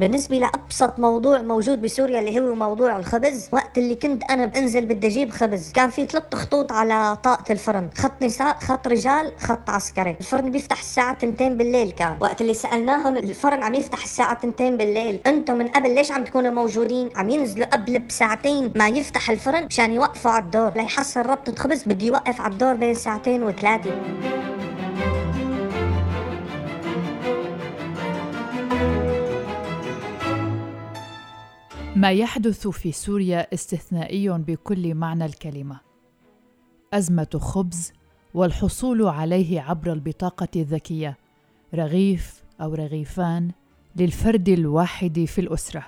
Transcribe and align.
بالنسبة 0.00 0.38
لأبسط 0.38 0.98
موضوع 0.98 1.42
موجود 1.42 1.82
بسوريا 1.82 2.20
اللي 2.20 2.40
هو 2.40 2.54
موضوع 2.54 2.96
الخبز 2.96 3.48
وقت 3.52 3.78
اللي 3.78 3.94
كنت 3.94 4.22
أنا 4.30 4.46
بنزل 4.46 4.86
بدي 4.86 5.06
أجيب 5.06 5.30
خبز 5.30 5.72
كان 5.72 5.90
في 5.90 6.06
ثلاث 6.06 6.34
خطوط 6.34 6.72
على 6.72 7.16
طاقة 7.24 7.52
الفرن 7.52 7.90
خط 7.98 8.22
نساء 8.22 8.56
خط 8.58 8.88
رجال 8.88 9.32
خط 9.38 9.70
عسكري. 9.70 10.16
الفرن 10.20 10.50
بيفتح 10.50 10.78
الساعة 10.78 11.12
2 11.12 11.56
بالليل 11.56 11.90
كان. 11.90 12.16
وقت 12.20 12.40
اللي 12.40 12.54
سألناهم 12.54 13.16
الفرن 13.16 13.62
عم 13.62 13.74
يفتح 13.74 14.02
الساعة 14.02 14.32
2 14.32 14.76
بالليل. 14.76 15.20
أنتم 15.26 15.58
من 15.58 15.68
قبل 15.68 15.94
ليش 15.94 16.12
عم 16.12 16.24
تكونوا 16.24 16.50
موجودين؟ 16.50 17.10
عم 17.16 17.30
ينزلوا 17.30 17.66
قبل 17.66 17.98
بساعتين 17.98 18.72
ما 18.76 18.88
يفتح 18.88 19.30
الفرن 19.30 19.64
مشان 19.64 19.92
يوقفوا 19.92 20.30
على 20.30 20.44
الدور. 20.44 20.72
ليحصل 20.76 21.20
ربطة 21.26 21.54
خبز 21.54 21.82
بده 21.86 22.06
يوقف 22.06 22.40
على 22.40 22.52
الدور 22.52 22.74
بين 22.74 22.94
ساعتين 22.94 23.42
وثلاثة. 23.42 23.90
ما 32.00 32.12
يحدث 32.12 32.68
في 32.68 32.92
سوريا 32.92 33.54
استثنائي 33.54 34.28
بكل 34.28 34.94
معنى 34.94 35.24
الكلمة. 35.24 35.80
أزمة 36.94 37.28
خبز 37.40 37.92
والحصول 38.34 39.06
عليه 39.06 39.60
عبر 39.60 39.92
البطاقة 39.92 40.48
الذكية 40.56 41.16
رغيف 41.74 42.42
أو 42.60 42.74
رغيفان 42.74 43.50
للفرد 43.96 44.48
الواحد 44.48 45.24
في 45.24 45.40
الأسرة. 45.40 45.86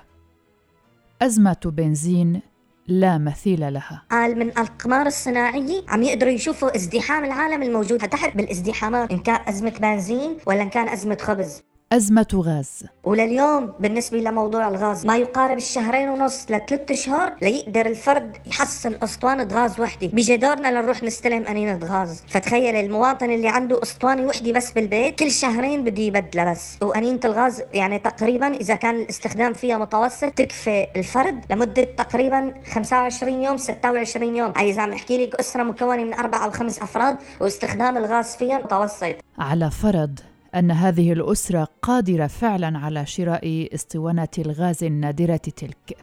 أزمة 1.21 1.61
بنزين 1.65 2.41
لا 2.87 3.17
مثيل 3.17 3.73
لها. 3.73 4.03
قال 4.11 4.39
من 4.39 4.47
الأقمار 4.47 5.05
الصناعية 5.05 5.83
عم 5.87 6.03
يقدروا 6.03 6.31
يشوفوا 6.31 6.75
ازدحام 6.75 7.25
العالم 7.25 7.63
الموجود. 7.63 7.99
تحت 7.99 8.37
بالازدحامات 8.37 9.11
إن 9.11 9.19
كان 9.19 9.39
أزمة 9.47 9.73
بنزين 9.79 10.37
ولا 10.47 10.61
إن 10.61 10.69
كان 10.69 10.89
أزمة 10.89 11.17
خبز. 11.21 11.63
أزمة 11.93 12.27
غاز. 12.33 12.83
ولليوم 13.03 13.73
بالنسبة 13.79 14.17
لموضوع 14.17 14.67
الغاز 14.67 15.05
ما 15.05 15.17
يقارب 15.17 15.57
الشهرين 15.57 16.09
ونص 16.09 16.45
لثلاث 16.49 16.91
شهور 16.91 17.31
ليقدر 17.41 17.85
الفرد 17.85 18.37
يحصل 18.47 18.95
أسطوانة 19.03 19.43
غاز 19.43 19.79
وحدة. 19.79 20.07
بيجي 20.07 20.37
دورنا 20.37 20.67
لنروح 20.67 21.03
نستلم 21.03 21.43
أنينة 21.43 21.79
غاز. 21.83 22.23
فتخيل 22.27 22.75
المواطن 22.75 23.31
اللي 23.31 23.47
عنده 23.47 23.81
أسطوانة 23.83 24.23
وحدة 24.27 24.51
بس 24.51 24.71
بالبيت 24.71 25.19
كل 25.19 25.31
شهرين 25.31 25.83
بده 25.83 26.01
يبدلها 26.01 26.51
بس. 26.51 26.77
وأنينة 26.81 27.19
الغاز 27.25 27.63
يعني 27.73 27.99
تقريبا 27.99 28.47
إذا 28.47 28.75
كان 28.75 28.95
الاستخدام 28.95 29.53
فيها 29.53 29.77
متوسط 29.77 30.29
تكفي 30.29 30.87
الفرد 30.95 31.45
لمدة 31.49 31.83
تقريبا 31.83 32.53
25 32.73 33.43
يوم 33.43 33.57
26 33.57 34.35
يوم. 34.35 34.53
أي 34.57 34.69
إذا 34.69 34.81
عم 34.81 34.91
أحكي 34.91 35.25
لك 35.25 35.35
أسرة 35.35 35.63
مكونة 35.63 36.03
من 36.03 36.13
أربع 36.13 36.45
أو 36.45 36.51
خمس 36.51 36.81
أفراد 36.81 37.17
واستخدام 37.41 37.97
الغاز 37.97 38.35
فيها 38.35 38.57
متوسط. 38.57 39.15
على 39.39 39.71
فرض 39.71 40.19
أن 40.55 40.71
هذه 40.71 41.13
الأسرة 41.13 41.67
قادرة 41.81 42.27
فعلا 42.27 42.77
على 42.79 43.05
شراء 43.05 43.69
اسطوانه 43.73 44.27
الغاز 44.37 44.83
النادرة 44.83 45.37
تلك. 45.37 45.97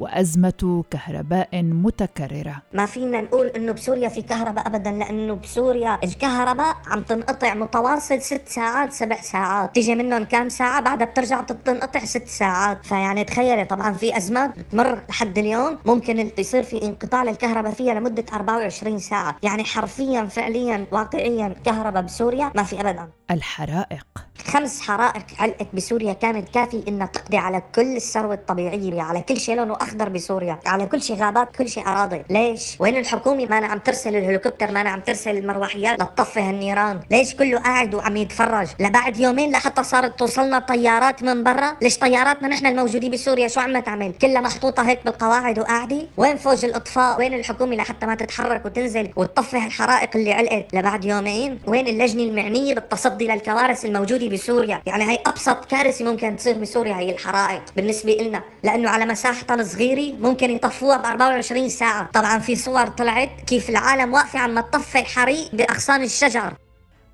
وأزمة 0.00 0.84
كهرباء 0.90 1.48
متكررة. 1.62 2.62
ما 2.72 2.86
فينا 2.86 3.20
نقول 3.20 3.46
إنه 3.46 3.72
بسوريا 3.72 4.08
في 4.08 4.22
كهرباء 4.22 4.66
ابدا 4.66 4.90
لأنه 4.90 5.34
بسوريا 5.34 5.98
الكهرباء 6.04 6.76
عم 6.86 7.02
تنقطع 7.02 7.54
متواصل 7.54 8.22
ست 8.22 8.48
ساعات 8.48 8.92
سبع 8.92 9.20
ساعات. 9.20 9.74
تيجي 9.74 9.94
منهم 9.94 10.24
كام 10.24 10.48
ساعة 10.48 10.80
بعدها 10.80 11.06
بترجع 11.06 11.40
تنقطع 11.40 12.04
ست 12.04 12.28
ساعات. 12.28 12.86
فيعني 12.86 13.24
تخيلي 13.24 13.64
طبعا 13.64 13.92
في 13.92 14.16
ازمات 14.16 14.58
بتمر 14.58 14.98
لحد 15.08 15.38
اليوم. 15.38 15.78
ممكن 15.86 16.30
يصير 16.38 16.62
في 16.62 16.82
انقطاع 16.82 17.22
للكهرباء 17.22 17.72
فيها 17.72 17.94
لمدة 17.94 18.24
24 18.32 18.98
ساعة. 18.98 19.36
يعني 19.42 19.64
حرفيا 19.64 20.24
فعليا 20.24 20.86
واقعيا 20.92 21.54
كهرباء 21.64 22.02
بسوريا 22.02 22.52
ما 22.54 22.62
في 22.62 22.80
ابدا. 22.80 23.08
الحرائق. 23.30 24.06
خمس 24.46 24.80
حرائق 24.80 25.24
علقت 25.38 25.66
بسوريا 25.74 26.12
كانت 26.12 26.48
كافية 26.48 26.82
إنها 26.88 27.06
تقضي 27.06 27.36
على 27.36 27.62
كل 27.74 27.96
الثروة 27.96 28.34
الطبيعية 28.34 29.02
على 29.02 29.22
كل 29.22 29.36
شيء 29.36 29.56
لونه 29.56 29.76
أخضر 29.90 30.08
بسوريا. 30.08 30.58
على 30.66 30.86
كل 30.86 31.02
شيء 31.02 31.16
غابات 31.16 31.56
كل 31.56 31.68
شيء 31.68 31.86
أراضي. 31.86 32.22
ليش؟ 32.30 32.76
وين 32.80 32.96
الحكومة؟ 32.96 33.46
ما 33.46 33.58
أنا 33.58 33.66
عم 33.66 33.78
ترسل 33.78 34.16
الهليكوبتر 34.16 34.72
ما 34.72 34.80
أنا 34.80 34.90
عم 34.90 35.00
ترسل 35.00 35.36
المروحيات 35.36 36.00
لتطفي 36.00 36.40
النيران. 36.40 37.00
ليش 37.10 37.34
كله 37.34 37.58
قاعد 37.58 37.94
وعم 37.94 38.16
يتفرج؟ 38.16 38.68
لبعد 38.80 39.16
يومين 39.20 39.52
لحتى 39.52 39.82
صارت 39.82 40.18
توصلنا 40.18 40.58
طيارات 40.58 41.22
من 41.22 41.44
برا. 41.44 41.76
ليش 41.82 41.98
طياراتنا 41.98 42.48
نحن 42.48 42.66
الموجودين 42.66 43.10
بسوريا؟ 43.10 43.48
شو 43.48 43.60
عم 43.60 43.78
تعمل؟ 43.78 44.12
كلها 44.22 44.40
محطوطة 44.40 44.82
هيك 44.82 45.04
بالقواعد 45.04 45.58
وقاعدة؟ 45.58 46.02
وين 46.16 46.36
فوج 46.36 46.64
الأطفاء؟ 46.64 47.18
وين 47.18 47.34
الحكومة 47.34 47.76
لحتى 47.76 48.06
ما 48.06 48.14
تتحرك 48.14 48.66
وتنزل 48.66 49.10
وتطفي 49.16 49.56
الحرائق 49.56 50.16
اللي 50.16 50.32
علقت؟ 50.32 50.74
لبعد 50.74 51.04
يومين؟ 51.04 51.58
وين 51.66 51.86
اللجنة 51.86 52.22
المعنية 52.22 52.74
بالتصدي 52.74 53.26
للكوارث 53.26 53.84
الموجودة 53.84 54.28
بسوريا؟ 54.28 54.82
يعني 54.86 55.10
هي 55.10 55.18
أبسط 55.26 55.64
كارثة 55.64 56.04
ممكن 56.04 56.36
تصير 56.36 56.58
بسوريا 56.58 56.94
هي 56.94 57.10
الحرائق 57.10 57.62
بالنسبة 57.76 58.12
لنا 58.12 58.42
لأنه 58.62 58.90
على 58.90 59.06
مساحة 59.06 59.44
صغيره 59.70 60.00
كبيرة 60.00 60.28
ممكن 60.28 60.50
يطفوها 60.50 60.96
ب 60.96 61.04
24 61.04 61.68
ساعة. 61.68 62.10
طبعا 62.12 62.38
في 62.38 62.56
صور 62.56 62.86
طلعت 62.86 63.40
كيف 63.46 63.70
العالم 63.70 64.12
واقفة 64.12 64.38
عم 64.38 64.60
تطفي 64.60 65.04
حريق 65.04 65.54
بأغصان 65.54 66.02
الشجر. 66.02 66.54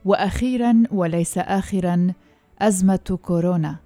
وأخيرا 0.05 0.83
وليس 0.91 1.39
آخرا 1.39 2.13
أزمة 2.59 3.19
كورونا 3.23 3.77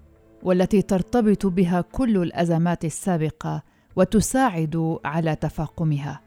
والتي 0.43 0.83
ترتبط 0.83 1.47
بها 1.47 1.81
كل 1.81 2.17
الأزمات 2.17 2.85
السابقة 2.85 3.63
وتساعد 3.97 4.99
على 5.05 5.37
تفاقمها. 5.37 6.21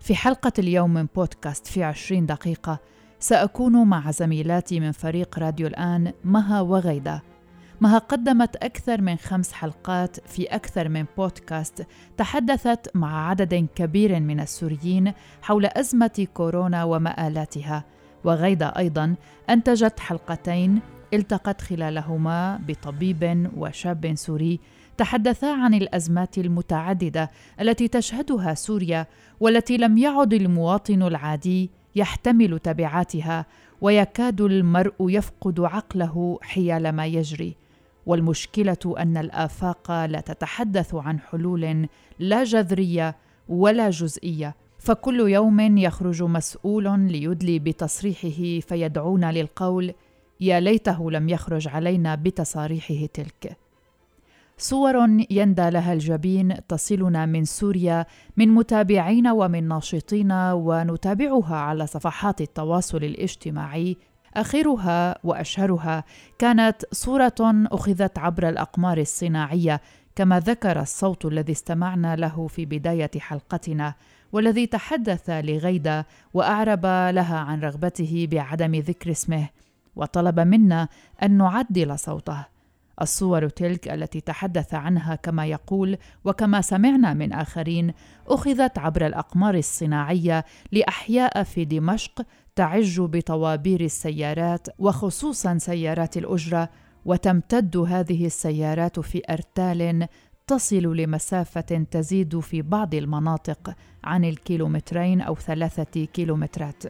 في 0.00 0.14
حلقة 0.14 0.52
اليوم 0.58 0.94
من 0.94 1.06
بودكاست 1.16 1.66
في 1.66 1.84
عشرين 1.84 2.26
دقيقة 2.26 2.78
سأكون 3.20 3.86
مع 3.86 4.10
زميلاتي 4.10 4.80
من 4.80 4.92
فريق 4.92 5.38
راديو 5.38 5.66
الآن 5.66 6.12
مها 6.24 6.60
وغيدة. 6.60 7.22
مها 7.80 7.98
قدمت 7.98 8.56
أكثر 8.56 9.00
من 9.00 9.16
خمس 9.16 9.52
حلقات 9.52 10.28
في 10.28 10.44
أكثر 10.44 10.88
من 10.88 11.04
بودكاست 11.16 11.86
تحدثت 12.16 12.90
مع 12.96 13.28
عدد 13.28 13.66
كبير 13.74 14.20
من 14.20 14.40
السوريين 14.40 15.12
حول 15.42 15.66
أزمة 15.66 16.26
كورونا 16.34 16.84
ومآلاتها. 16.84 17.84
وغيدة 18.24 18.66
أيضا 18.66 19.14
أنتجت 19.50 20.00
حلقتين 20.00 20.80
التقت 21.14 21.60
خلالهما 21.60 22.60
بطبيب 22.68 23.50
وشاب 23.56 24.14
سوري 24.14 24.60
تحدثا 24.96 25.46
عن 25.46 25.74
الأزمات 25.74 26.38
المتعددة 26.38 27.30
التي 27.60 27.88
تشهدها 27.88 28.54
سوريا 28.54 29.06
والتي 29.40 29.76
لم 29.76 29.98
يعد 29.98 30.34
المواطن 30.34 31.02
العادي 31.02 31.70
يحتمل 31.96 32.58
تبعاتها 32.58 33.46
ويكاد 33.80 34.40
المرء 34.40 34.94
يفقد 35.00 35.60
عقله 35.60 36.38
حيال 36.42 36.92
ما 36.92 37.06
يجري. 37.06 37.67
والمشكلة 38.08 38.94
أن 38.98 39.16
الآفاق 39.16 40.04
لا 40.04 40.20
تتحدث 40.20 40.94
عن 40.94 41.20
حلول 41.20 41.88
لا 42.18 42.44
جذرية 42.44 43.16
ولا 43.48 43.90
جزئية 43.90 44.54
فكل 44.78 45.20
يوم 45.20 45.78
يخرج 45.78 46.22
مسؤول 46.22 47.00
ليدلي 47.00 47.58
بتصريحه 47.58 48.66
فيدعونا 48.68 49.32
للقول 49.32 49.94
يا 50.40 50.60
ليته 50.60 51.10
لم 51.10 51.28
يخرج 51.28 51.68
علينا 51.68 52.14
بتصاريحه 52.14 53.06
تلك. 53.14 53.56
صور 54.58 55.08
يندى 55.30 55.70
لها 55.70 55.92
الجبين 55.92 56.54
تصلنا 56.68 57.26
من 57.26 57.44
سوريا 57.44 58.06
من 58.36 58.48
متابعين 58.48 59.28
ومن 59.28 59.68
ناشطين 59.68 60.32
ونتابعها 60.32 61.56
على 61.56 61.86
صفحات 61.86 62.40
التواصل 62.40 63.04
الاجتماعي 63.04 63.96
آخرها 64.40 65.18
وأشهرها 65.24 66.04
كانت 66.38 66.82
صورة 66.92 67.34
أخذت 67.72 68.18
عبر 68.18 68.48
الأقمار 68.48 68.98
الصناعية 68.98 69.80
كما 70.16 70.40
ذكر 70.40 70.80
الصوت 70.80 71.24
الذي 71.24 71.52
استمعنا 71.52 72.16
له 72.16 72.46
في 72.46 72.66
بداية 72.66 73.10
حلقتنا 73.18 73.94
والذي 74.32 74.66
تحدث 74.66 75.30
لغيدة 75.30 76.06
وأعرب 76.34 76.86
لها 76.86 77.38
عن 77.38 77.60
رغبته 77.60 78.28
بعدم 78.30 78.74
ذكر 78.74 79.10
اسمه 79.10 79.48
وطلب 79.96 80.40
منا 80.40 80.88
أن 81.22 81.30
نعدل 81.38 81.98
صوته. 81.98 82.46
الصور 83.02 83.48
تلك 83.48 83.88
التي 83.88 84.20
تحدث 84.20 84.74
عنها 84.74 85.14
كما 85.14 85.46
يقول 85.46 85.96
وكما 86.24 86.60
سمعنا 86.60 87.14
من 87.14 87.32
آخرين 87.32 87.92
أخذت 88.26 88.78
عبر 88.78 89.06
الأقمار 89.06 89.54
الصناعية 89.54 90.44
لأحياء 90.72 91.42
في 91.42 91.64
دمشق 91.64 92.22
تعج 92.58 93.00
بطوابير 93.00 93.80
السيارات 93.80 94.66
وخصوصا 94.78 95.58
سيارات 95.58 96.16
الأجرة 96.16 96.68
وتمتد 97.04 97.76
هذه 97.76 98.26
السيارات 98.26 99.00
في 99.00 99.22
أرتال 99.30 100.08
تصل 100.46 100.96
لمسافة 100.96 101.86
تزيد 101.90 102.40
في 102.40 102.62
بعض 102.62 102.94
المناطق 102.94 103.74
عن 104.04 104.24
الكيلومترين 104.24 105.20
أو 105.20 105.34
ثلاثة 105.34 106.04
كيلومترات 106.04 106.82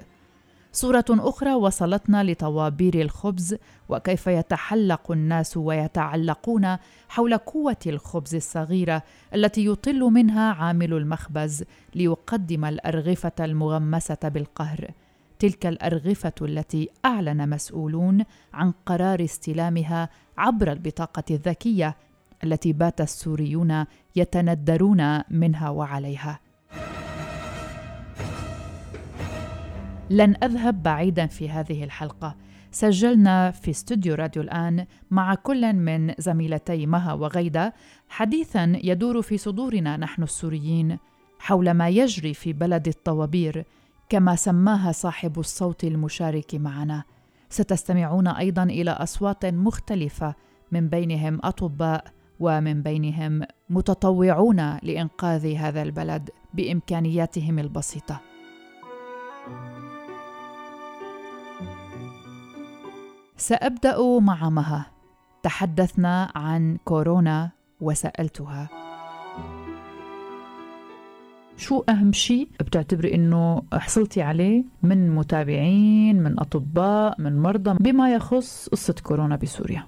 صورة 0.73 1.05
أخرى 1.11 1.55
وصلتنا 1.55 2.25
لطوابير 2.25 3.00
الخبز 3.00 3.56
وكيف 3.88 4.26
يتحلق 4.26 5.12
الناس 5.12 5.56
ويتعلقون 5.56 6.76
حول 7.09 7.37
قوة 7.37 7.76
الخبز 7.87 8.35
الصغيرة 8.35 9.03
التي 9.35 9.67
يطل 9.67 10.00
منها 10.00 10.53
عامل 10.53 10.93
المخبز 10.93 11.65
ليقدم 11.94 12.65
الأرغفة 12.65 13.32
المغمسة 13.41 14.19
بالقهر. 14.25 14.91
تلك 15.38 15.67
الأرغفة 15.67 16.32
التي 16.43 16.88
أعلن 17.05 17.49
مسؤولون 17.49 18.25
عن 18.52 18.73
قرار 18.87 19.25
استلامها 19.25 20.08
عبر 20.38 20.73
البطاقة 20.73 21.25
الذكية 21.31 21.96
التي 22.44 22.73
بات 22.73 23.00
السوريون 23.00 23.85
يتندرون 24.17 25.23
منها 25.31 25.69
وعليها. 25.69 26.40
لن 30.11 30.37
أذهب 30.43 30.82
بعيدا 30.82 31.26
في 31.26 31.50
هذه 31.50 31.84
الحلقة. 31.84 32.37
سجلنا 32.70 33.50
في 33.50 33.70
استوديو 33.70 34.14
راديو 34.14 34.43
الآن 34.43 34.87
مع 35.11 35.34
كل 35.34 35.73
من 35.73 36.14
زميلتي 36.19 36.87
مها 36.87 37.12
وغيدة. 37.12 37.75
حديثا 38.08 38.73
يدور 38.84 39.23
في 39.23 39.38
صدورنا 39.38 39.96
نحن 39.96 40.23
السوريين 40.23 40.99
حول 41.38 41.70
ما 41.70 41.88
يجري 41.88 42.34
في 42.34 42.52
بلد 42.52 42.88
الطوابير. 42.88 43.64
كما 44.08 44.37
سماها 44.37 44.93
صاحب 44.93 45.38
الصوت 45.38 45.84
المشارك 45.84 46.55
معنا. 46.55 47.05
ستستمعون 47.50 48.28
أيضا 48.28 48.62
إلى 48.62 48.90
أصوات 48.90 49.46
مختلفة 49.46 50.34
من 50.72 50.88
بينهم 50.88 51.40
أطباء 51.44 52.05
ومن 52.40 52.82
بينهم 52.82 53.43
متطوعون 53.70 54.76
لإنقاذ 54.82 55.55
هذا 55.55 55.82
البلد 55.82 56.31
بإمكانياتهم 56.55 57.58
البسيطة. 57.58 58.20
سأبدأ 63.37 64.19
مع 64.20 64.49
مها. 64.49 64.87
تحدثنا 65.43 66.32
عن 66.34 66.78
كورونا 66.84 67.50
وسألتها. 67.81 68.88
شو 71.58 71.84
أهم 71.88 72.12
شيء 72.12 72.49
بتعتبري 72.60 73.14
إنه 73.14 73.62
حصلتي 73.72 74.22
عليه 74.22 74.64
من 74.82 75.10
متابعين 75.10 76.22
من 76.22 76.40
أطباء 76.40 77.20
من 77.20 77.38
مرضى 77.38 77.76
بما 77.81 78.14
يخص 78.14 78.69
قصة 78.69 78.94
كورونا 79.02 79.37
بسوريا؟ 79.37 79.87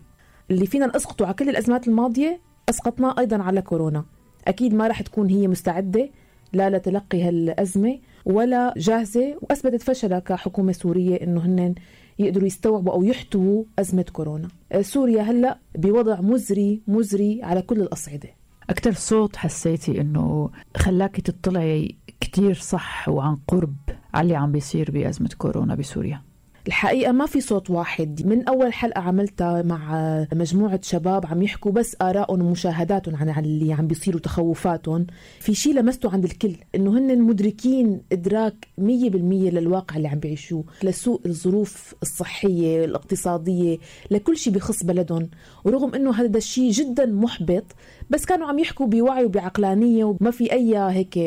اللي 0.50 0.67
فينا 0.67 0.96
نسقطه 0.96 1.25
على 1.25 1.34
كل 1.34 1.49
الأزمات 1.49 1.88
الماضية 1.88 2.40
أسقطناه 2.70 3.14
أيضا 3.19 3.43
على 3.43 3.62
كورونا. 3.62 4.05
أكيد 4.49 4.75
ما 4.75 4.88
رح 4.88 5.02
تكون 5.02 5.28
هي 5.28 5.49
مستعدة 5.49 6.11
لا 6.52 6.70
لتلقي 6.70 7.22
هالأزمة 7.22 7.99
ولا 8.25 8.75
جاهزة 8.76 9.37
وأثبتت 9.40 9.82
فشلها 9.82 10.19
كحكومة 10.19 10.72
سورية 10.72 11.17
إنه 11.17 11.40
هن 11.40 11.75
يقدروا 12.19 12.46
يستوعبوا 12.46 12.93
أو 12.93 13.02
يحتووا 13.02 13.64
أزمة 13.78 14.06
كورونا. 14.12 14.49
سوريا 14.81 15.22
هلأ 15.22 15.58
بوضع 15.75 16.20
مزري 16.20 16.82
مزري 16.88 17.40
على 17.43 17.62
كل 17.62 17.81
الأصعدة. 17.81 18.28
أكثر 18.70 18.92
صوت 18.92 19.36
حسيتي 19.36 20.00
إنه 20.00 20.50
خلاكي 20.76 21.22
تطلعي 21.22 21.96
كتير 22.20 22.54
صح 22.54 23.08
وعن 23.08 23.38
قرب 23.48 23.76
على 24.14 24.22
اللي 24.22 24.36
عم 24.36 24.52
بيصير 24.52 24.90
بأزمة 24.90 25.30
كورونا 25.38 25.74
بسوريا؟ 25.74 26.22
الحقيقة 26.66 27.12
ما 27.12 27.26
في 27.26 27.40
صوت 27.40 27.70
واحد. 27.70 28.26
من 28.26 28.48
أول 28.48 28.72
حلقة 28.72 29.00
عملتها 29.00 29.62
مع 29.62 30.26
مجموعة 30.32 30.80
شباب 30.82 31.26
عم 31.26 31.42
يحكوا 31.42 31.72
بس 31.72 31.96
آرائهم 32.02 32.42
ومشاهداتهم 32.42 33.16
عن 33.16 33.44
اللي 33.44 33.72
عم 33.72 33.86
بيصير 33.86 34.16
وتخوفاتهم. 34.16 35.06
في 35.40 35.54
شيء 35.54 35.74
لمسته 35.74 36.10
عند 36.10 36.24
الكل 36.24 36.54
إنه 36.74 36.98
هن 36.98 37.20
مدركين 37.22 38.00
إدراك 38.12 38.68
مية 38.78 39.10
بالمية 39.10 39.50
للواقع 39.50 39.96
اللي 39.96 40.08
عم 40.08 40.18
بيعيشوه 40.18 40.64
لسوء 40.82 41.20
الظروف 41.26 41.94
الصحية 42.02 42.84
الاقتصادية 42.84 43.78
لكل 44.10 44.36
شيء 44.36 44.52
بخص 44.52 44.84
بلدهم. 44.84 45.28
ورغم 45.64 45.94
إنه 45.94 46.14
هذا 46.14 46.38
الشيء 46.38 46.70
جدا 46.70 47.06
محبط 47.06 47.64
بس 48.10 48.24
كانوا 48.24 48.48
عم 48.48 48.58
يحكوا 48.58 48.86
بوعي 48.86 49.24
وبعقلانية 49.24 50.04
وما 50.04 50.30
في 50.30 50.52
أي 50.52 50.76
هيك 50.76 51.18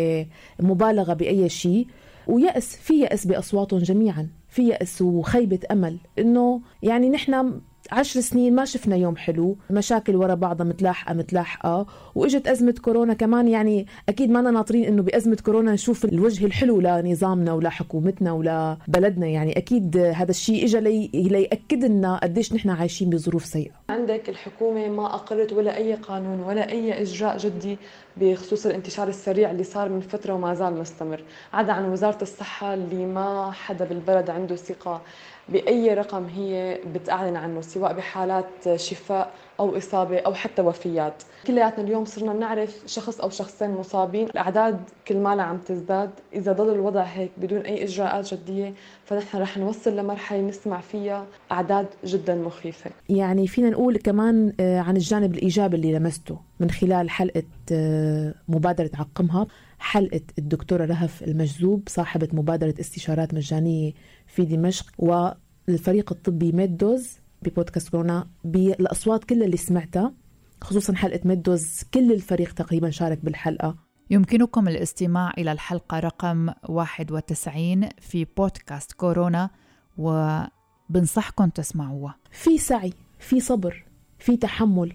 مبالغة 0.59 1.13
بأي 1.13 1.49
شيء 1.49 1.87
ويأس 2.27 2.75
في 2.75 2.99
يأس 2.99 3.27
بأصواتهم 3.27 3.79
جميعا. 3.79 4.27
في 4.53 4.67
يأس 4.67 5.01
وخيبة 5.01 5.59
أمل. 5.71 5.97
إنه 6.19 6.61
يعني 6.83 7.09
نحن 7.09 7.59
عشر 7.91 8.19
سنين 8.19 8.55
ما 8.55 8.65
شفنا 8.65 8.95
يوم 8.95 9.15
حلو 9.15 9.57
مشاكل 9.69 10.15
ورا 10.15 10.33
بعضها 10.33 10.65
متلاحقة 10.65 11.13
متلاحقة 11.13 11.85
وإجت 12.15 12.47
أزمة 12.47 12.75
كورونا 12.81 13.13
كمان. 13.13 13.47
يعني 13.47 13.87
أكيد 14.09 14.29
ما 14.29 14.41
ناطرين 14.41 14.85
إنه 14.85 15.03
بأزمة 15.03 15.37
كورونا 15.45 15.73
نشوف 15.73 16.05
الوجه 16.05 16.45
الحلو 16.45 16.81
لنظامنا 16.81 17.53
ولا 17.53 17.69
حكومتنا 17.69 18.31
ولا 18.31 18.77
بلدنا. 18.87 19.27
يعني 19.27 19.57
أكيد 19.57 19.97
هذا 19.97 20.31
الشيء 20.31 20.65
إجا 20.65 20.79
لي 20.79 21.09
ليأكد 21.13 21.85
لنا 21.85 22.17
قديش 22.17 22.53
نحن 22.53 22.69
عايشين 22.69 23.09
بظروف 23.09 23.45
سيئة. 23.45 23.82
عندك 24.03 24.29
الحكومة 24.29 24.89
ما 24.89 25.15
أقرت 25.15 25.53
ولا 25.53 25.77
أي 25.77 25.93
قانون 25.93 26.39
ولا 26.39 26.69
أي 26.69 27.01
إجراء 27.01 27.37
جدي 27.37 27.77
بخصوص 28.17 28.65
الانتشار 28.65 29.07
السريع 29.07 29.51
اللي 29.51 29.63
صار 29.63 29.89
من 29.89 29.99
فترة 30.01 30.33
وما 30.33 30.53
زال 30.53 30.73
مستمر. 30.73 31.23
عدا 31.53 31.73
عن 31.73 31.91
وزارة 31.91 32.21
الصحة 32.21 32.73
اللي 32.73 33.05
ما 33.05 33.51
حدا 33.51 33.85
بالبلد 33.85 34.29
عنده 34.29 34.55
ثقة 34.55 35.01
بأي 35.49 35.93
رقم 35.93 36.25
هي 36.25 36.79
بتعلن 36.93 37.35
عنه 37.35 37.61
سواء 37.61 37.93
بحالات 37.93 38.75
شفاء 38.75 39.31
أو 39.59 39.77
إصابة 39.77 40.17
أو 40.19 40.33
حتى 40.33 40.61
وفيات. 40.61 41.23
كلياتنا 41.47 41.83
اليوم 41.83 42.05
صرنا 42.05 42.33
نعرف 42.33 42.83
شخص 42.85 43.21
أو 43.21 43.29
شخصين 43.29 43.71
مصابين 43.71 44.27
الأعداد 44.27 44.79
كل 45.07 45.17
ما 45.17 45.43
عم 45.43 45.57
تزداد. 45.57 46.09
إذا 46.33 46.51
ضل 46.51 46.73
الوضع 46.73 47.01
هيك 47.01 47.31
بدون 47.37 47.61
أي 47.61 47.83
إجراءات 47.83 48.33
جدية 48.33 48.73
فنحن 49.05 49.37
رح 49.37 49.57
نوصل 49.57 49.95
لمرحلة 49.97 50.41
نسمع 50.41 50.81
فيها 50.81 51.25
أعداد 51.51 51.87
جدا 52.05 52.35
مخيفة. 52.35 52.91
يعني 53.09 53.47
فينا 53.47 53.69
نقول 53.69 53.97
كمان 53.97 54.53
آه، 54.59 54.79
عن 54.79 54.97
الجانب 54.97 55.33
الإيجابي 55.33 55.75
اللي 55.75 55.93
لمسته 55.93 56.39
من 56.59 56.71
خلال 56.71 57.09
حلقة 57.09 57.43
آه، 57.71 58.33
مبادرة 58.47 58.91
عقمها. 58.93 59.47
حلقة 59.83 60.21
الدكتورة 60.37 60.85
رهف 60.85 61.23
المجذوب 61.23 61.83
صاحبة 61.87 62.27
مبادرة 62.33 62.73
استشارات 62.79 63.33
مجانية 63.33 63.93
في 64.27 64.45
دمشق 64.45 64.85
والفريق 64.97 66.11
الطبي 66.13 66.51
ميدوز 66.51 67.09
ببودكاست 67.41 67.89
كورونا 67.89 68.27
بالاصوات 68.43 69.23
كلها 69.23 69.45
اللي 69.45 69.57
سمعتها 69.57 70.13
خصوصا 70.61 70.93
حلقة 70.95 71.19
ميدوز 71.25 71.83
كل 71.93 72.11
الفريق 72.11 72.53
تقريبا 72.53 72.89
شارك 72.89 73.25
بالحلقة. 73.25 73.75
يمكنكم 74.09 74.67
الاستماع 74.67 75.33
إلى 75.37 75.51
الحلقة 75.51 75.99
رقم 75.99 76.49
91 76.69 77.89
في 77.99 78.27
بودكاست 78.37 78.91
كورونا 78.91 79.49
وبنصحكم 79.97 81.49
تسمعوها. 81.49 82.15
في 82.31 82.57
سعي 82.57 82.93
في 83.19 83.39
صبر 83.39 83.85
في 84.19 84.37
تحمل 84.37 84.93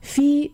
في 0.00 0.50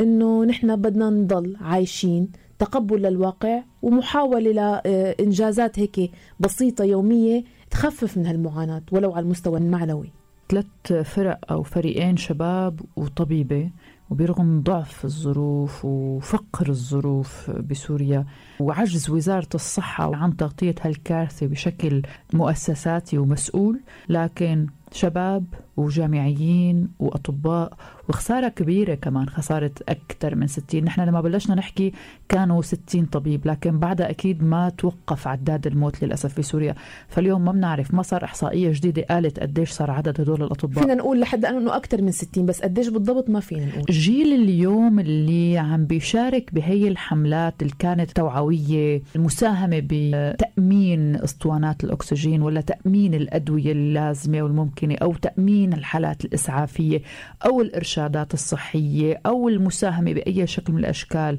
إنه 0.00 0.44
نحن 0.44 0.76
بدنا 0.76 1.10
نضل 1.10 1.56
عايشين 1.60 2.32
تقبل 2.60 3.02
للواقع 3.02 3.62
ومحاولة 3.82 4.50
لإنجازات 4.52 5.78
هيك 5.78 6.10
بسيطة 6.40 6.84
يومية 6.84 7.44
تخفف 7.70 8.16
من 8.18 8.26
هالمعاناة 8.26 8.82
ولو 8.92 9.12
على 9.12 9.24
المستوى 9.24 9.58
المعنوي. 9.58 10.12
ثلاث 10.50 10.92
فرق 11.04 11.38
أو 11.52 11.62
فريقين 11.62 12.16
شباب 12.16 12.80
وطبيبة 12.96 13.70
وبرغم 14.10 14.60
ضعف 14.62 15.04
الظروف 15.04 15.84
وفقر 15.84 16.68
الظروف 16.68 17.50
بسوريا 17.50 18.26
وعجز 18.60 19.10
وزارة 19.10 19.48
الصحة 19.54 20.16
عن 20.16 20.36
تغطية 20.36 20.74
هالكارثة 20.80 21.46
بشكل 21.46 22.02
مؤسساتي 22.34 23.18
ومسؤول 23.18 23.80
لكن 24.08 24.66
شباب 24.92 25.44
وجامعيين 25.76 26.88
وأطباء 26.98 27.72
وخسارة 28.08 28.48
كبيرة 28.48 28.94
كمان 28.94 29.28
خسارة 29.28 29.70
أكثر 29.88 30.34
من 30.34 30.46
60 30.46 30.84
نحن 30.84 31.00
لما 31.00 31.20
بلشنا 31.20 31.54
نحكي 31.54 31.92
كانوا 32.28 32.62
60 32.62 33.04
طبيب 33.06 33.46
لكن 33.46 33.78
بعدها 33.78 34.10
أكيد 34.10 34.42
ما 34.42 34.68
توقف 34.68 35.28
عداد 35.28 35.66
الموت 35.66 36.04
للأسف 36.04 36.34
في 36.34 36.42
سوريا. 36.42 36.74
فاليوم 37.08 37.44
ما 37.44 37.52
بنعرف 37.52 37.94
ما 37.94 38.02
صار 38.02 38.24
إحصائية 38.24 38.72
جديدة 38.72 39.02
قالت 39.10 39.40
قديش 39.40 39.70
صار 39.70 39.90
عدد 39.90 40.20
هدول 40.20 40.42
الأطباء. 40.42 40.82
فينا 40.82 40.94
نقول 40.94 41.20
لحد 41.20 41.38
الآن 41.38 41.56
أنه 41.56 41.76
أكثر 41.76 42.02
من 42.02 42.10
60 42.10 42.46
بس 42.46 42.62
قديش 42.62 42.88
بالضبط 42.88 43.30
ما 43.30 43.40
فينا 43.40 43.66
نقول. 43.66 43.84
جيل 43.90 44.32
اليوم 44.42 45.00
اللي 45.00 45.58
عم 45.58 45.84
بيشارك 45.86 46.54
بهي 46.54 46.88
الحملات 46.88 47.62
اللي 47.62 47.74
كانت 47.78 48.10
توعوية 48.10 49.02
المساهمة 49.16 49.82
بتأمين 49.90 51.16
اسطوانات 51.16 51.84
الأكسجين 51.84 52.42
ولا 52.42 52.60
تأمين 52.60 53.14
الأدوية 53.14 53.72
اللازمة 53.72 54.42
والممكنة 54.82 54.96
أو 55.02 55.14
تأمين 55.14 55.72
الحالات 55.72 56.24
الإسعافية 56.24 57.02
أو 57.46 57.60
الإرشادات 57.60 58.34
الصحية 58.34 59.20
أو 59.26 59.48
المساهمة 59.48 60.12
بأي 60.12 60.46
شكل 60.46 60.72
من 60.72 60.78
الأشكال 60.78 61.36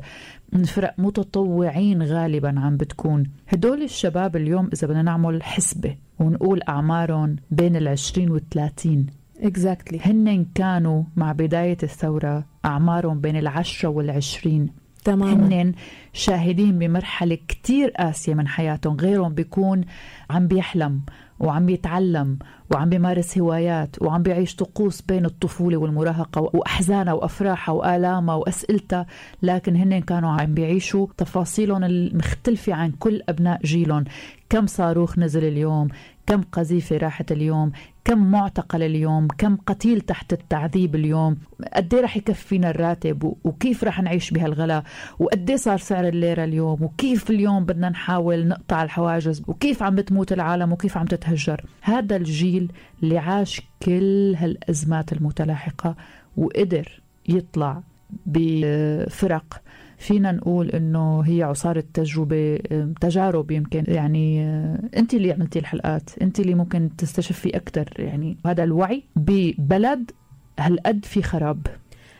من 0.53 0.63
فرق 0.63 0.93
متطوعين 0.98 2.03
غالبا 2.03 2.60
عم 2.60 2.77
بتكون. 2.77 3.24
هدول 3.48 3.81
الشباب 3.83 4.36
اليوم 4.36 4.69
إذا 4.74 4.88
بدنا 4.88 5.01
نعمل 5.01 5.43
حسبة 5.43 5.95
ونقول 6.19 6.62
أعمارهم 6.69 7.36
بين 7.51 7.75
العشرين 7.75 8.31
والثلاثين 8.31 9.07
exactly. 9.41 10.07
هن 10.07 10.45
كانوا 10.55 11.03
مع 11.15 11.31
بداية 11.31 11.77
الثورة 11.83 12.45
أعمارهم 12.65 13.21
بين 13.21 13.36
العشرة 13.36 13.89
والعشرين 13.89 14.69
تماما. 15.03 15.62
هن 15.62 15.74
شاهدين 16.13 16.79
بمرحلة 16.79 17.38
كتير 17.48 17.89
قاسية 17.89 18.33
من 18.33 18.48
حياتهم 18.48 18.98
غيرهم 18.98 19.33
بيكون 19.33 19.81
عم 20.29 20.48
بيحلم. 20.48 21.01
وعم 21.41 21.65
بيتعلم 21.65 22.38
وعم 22.71 22.89
بيمارس 22.89 23.38
هوايات 23.38 24.01
وعم 24.01 24.24
بيعيش 24.24 24.55
طقوس 24.55 25.01
بين 25.01 25.25
الطفولة 25.25 25.77
والمراهقة 25.77 26.41
وأحزانها 26.53 27.13
وأفراحها 27.13 27.74
وآلامها 27.74 28.36
وأسئلتها 28.36 29.05
لكن 29.43 29.75
هن 29.75 30.01
كانوا 30.01 30.29
عم 30.29 30.53
بيعيشوا 30.53 31.07
تفاصيلهم 31.17 31.83
المختلفة 31.83 32.74
عن 32.74 32.91
كل 32.91 33.21
أبناء 33.29 33.60
جيلهم. 33.63 34.03
كم 34.50 34.67
صاروخ 34.67 35.19
نزل 35.19 35.43
اليوم؟ 35.43 35.88
كم 36.31 36.41
قذيفة 36.41 36.97
راحت 36.97 37.31
اليوم؟ 37.31 37.71
كم 38.05 38.31
معتقل 38.31 38.83
اليوم؟ 38.83 39.27
كم 39.27 39.55
قتيل 39.55 40.01
تحت 40.01 40.33
التعذيب 40.33 40.95
اليوم؟ 40.95 41.38
قد 41.73 41.95
رح 41.95 42.17
يكفينا 42.17 42.69
الراتب؟ 42.69 43.33
وكيف 43.43 43.83
رح 43.83 44.01
نعيش 44.01 44.31
بهالغلاء 44.31 44.83
وقد 45.19 45.51
صار 45.55 45.77
سعر 45.77 46.07
الليرة 46.07 46.43
اليوم؟ 46.43 46.83
وكيف 46.83 47.29
اليوم 47.29 47.65
بدنا 47.65 47.89
نحاول 47.89 48.47
نقطع 48.47 48.83
الحواجز؟ 48.83 49.43
وكيف 49.47 49.83
عم 49.83 49.95
بتموت 49.95 50.33
العالم؟ 50.33 50.71
وكيف 50.71 50.97
عم 50.97 51.05
تتهجر؟ 51.05 51.65
هذا 51.81 52.15
الجيل 52.15 52.71
اللي 53.03 53.17
عاش 53.17 53.61
كل 53.81 54.35
هالأزمات 54.38 55.13
المتلاحقة 55.13 55.95
وقدر 56.38 57.01
يطلع 57.29 57.83
بفرق 58.25 59.61
فينا 60.01 60.31
نقول 60.31 60.70
إنه 60.70 61.22
هي 61.22 61.43
عصاره 61.43 61.84
تجربة 61.93 62.58
تجارب 63.01 63.51
يمكن 63.51 63.84
يعني 63.88 64.43
آه، 64.43 64.79
أنت 64.98 65.13
اللي 65.13 65.31
عملتي 65.31 65.60
الحلقات 65.60 66.10
أنت 66.22 66.39
اللي 66.39 66.55
ممكن 66.55 66.89
تستشفي 66.98 67.50
أكثر 67.58 67.93
يعني. 67.98 68.38
هذا 68.46 68.63
الوعي 68.63 69.03
ببلد 69.15 70.12
هالقد 70.60 71.05
في 71.05 71.22
خراب. 71.22 71.67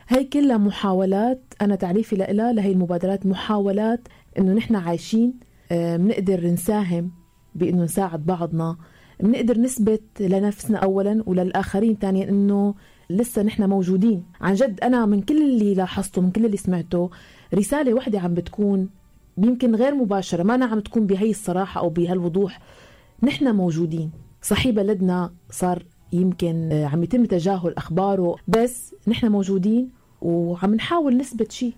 هي 0.07 0.23
كلها 0.23 0.57
محاولات 0.57 1.41
أنا 1.61 1.75
تعريفي 1.75 2.15
لها 2.15 2.53
لهي 2.53 2.71
المبادرات 2.71 3.25
محاولات 3.25 4.07
إنه 4.39 4.53
نحن 4.53 4.75
عايشين 4.75 5.33
آه، 5.71 5.97
بنقدر 5.97 6.47
نساهم 6.47 7.11
بإنه 7.55 7.83
نساعد 7.83 8.25
بعضنا. 8.25 8.77
بنقدر 9.19 9.57
نثبت 9.57 10.01
لنفسنا 10.19 10.77
اولا 10.77 11.23
وللآخرين 11.25 11.97
ثانيا 12.01 12.29
إنه 12.29 12.75
لسه 13.17 13.41
نحن 13.43 13.69
موجودين. 13.69 14.23
عن 14.41 14.53
جد 14.53 14.79
أنا 14.81 15.05
من 15.05 15.21
كل 15.21 15.41
اللي 15.41 15.73
لاحظته 15.73 16.21
من 16.21 16.31
كل 16.31 16.45
اللي 16.45 16.57
سمعته 16.57 17.09
رسالة 17.53 17.93
وحدة 17.93 18.19
عم 18.19 18.33
بتكون 18.33 18.89
يمكن 19.37 19.75
غير 19.75 19.95
مباشرة 19.95 20.43
ما 20.43 20.55
أنا 20.55 20.65
عم 20.65 20.79
تكون 20.79 21.07
بهي 21.07 21.29
الصراحة 21.29 21.81
أو 21.81 21.89
بهالوضوح. 21.89 22.59
نحن 23.23 23.55
موجودين. 23.55 24.11
صحيح 24.41 24.75
بلدنا 24.75 25.33
صار 25.49 25.83
يمكن 26.13 26.69
عم 26.91 27.03
يتم 27.03 27.25
تجاهل 27.25 27.73
أخباره 27.77 28.35
بس 28.47 28.95
نحن 29.07 29.27
موجودين 29.27 29.89
وعم 30.21 30.75
نحاول 30.75 31.17
نثبت 31.17 31.51
شيء. 31.51 31.73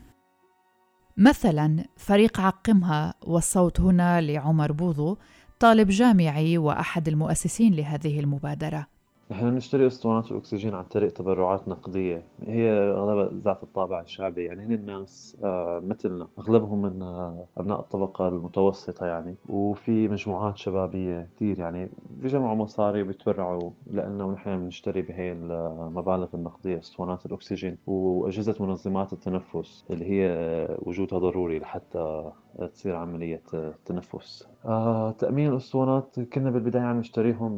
مثلا 1.17 1.85
فريق 1.97 2.39
عقمها 2.39 3.13
والصوت 3.27 3.81
هنا 3.81 4.21
لعمر 4.21 4.71
بوظو 4.71 5.17
طالب 5.59 5.89
جامعي 5.89 6.57
وأحد 6.57 7.07
المؤسسين 7.07 7.73
لهذه 7.73 8.19
المبادرة. 8.19 8.92
نحن 9.33 9.45
نشتري 9.45 9.87
اسطوانات 9.87 10.31
الاكسجين 10.31 10.73
عن 10.73 10.83
طريق 10.83 11.13
تبرعات 11.13 11.67
نقدية. 11.67 12.23
هي 12.47 12.71
اغلبها 12.71 13.41
ذات 13.43 13.63
الطابع 13.63 14.01
الشعبي. 14.01 14.43
يعني 14.43 14.65
هن 14.65 14.71
الناس 14.71 15.37
آه، 15.43 15.79
مثلنا. 15.83 16.27
أغلبهم 16.39 16.81
من 16.81 17.01
آه، 17.01 17.45
أبناء 17.57 17.79
الطبقة 17.79 18.27
المتوسطة 18.27 19.05
يعني. 19.05 19.35
وفي 19.49 20.07
مجموعات 20.07 20.57
شبابية 20.57 21.29
كثير 21.35 21.59
يعني. 21.59 21.89
بيجمعوا 22.09 22.55
مصاري 22.55 23.03
بيتبرعوا 23.03 23.71
لنا 23.87 24.23
ونحن 24.23 24.59
بنشتري 24.59 25.01
بهي 25.01 25.31
المبالغ 25.31 26.27
النقدية 26.33 26.79
اسطوانات 26.79 27.25
الأكسجين 27.25 27.77
وأجهزة 27.87 28.55
منظمات 28.59 29.13
التنفس 29.13 29.85
اللي 29.89 30.05
هي 30.05 30.29
آه، 30.29 30.77
وجودها 30.81 31.19
ضروري 31.19 31.59
لحتى 31.59 32.31
تصير 32.73 32.95
عملية 32.95 33.41
تنفس. 33.85 34.47
آه، 34.65 35.11
تأمين 35.11 35.49
الأسطوانات 35.51 36.19
كنا 36.19 36.49
بالبداية 36.51 36.83
عم 36.83 36.99
نشتريهم 36.99 37.51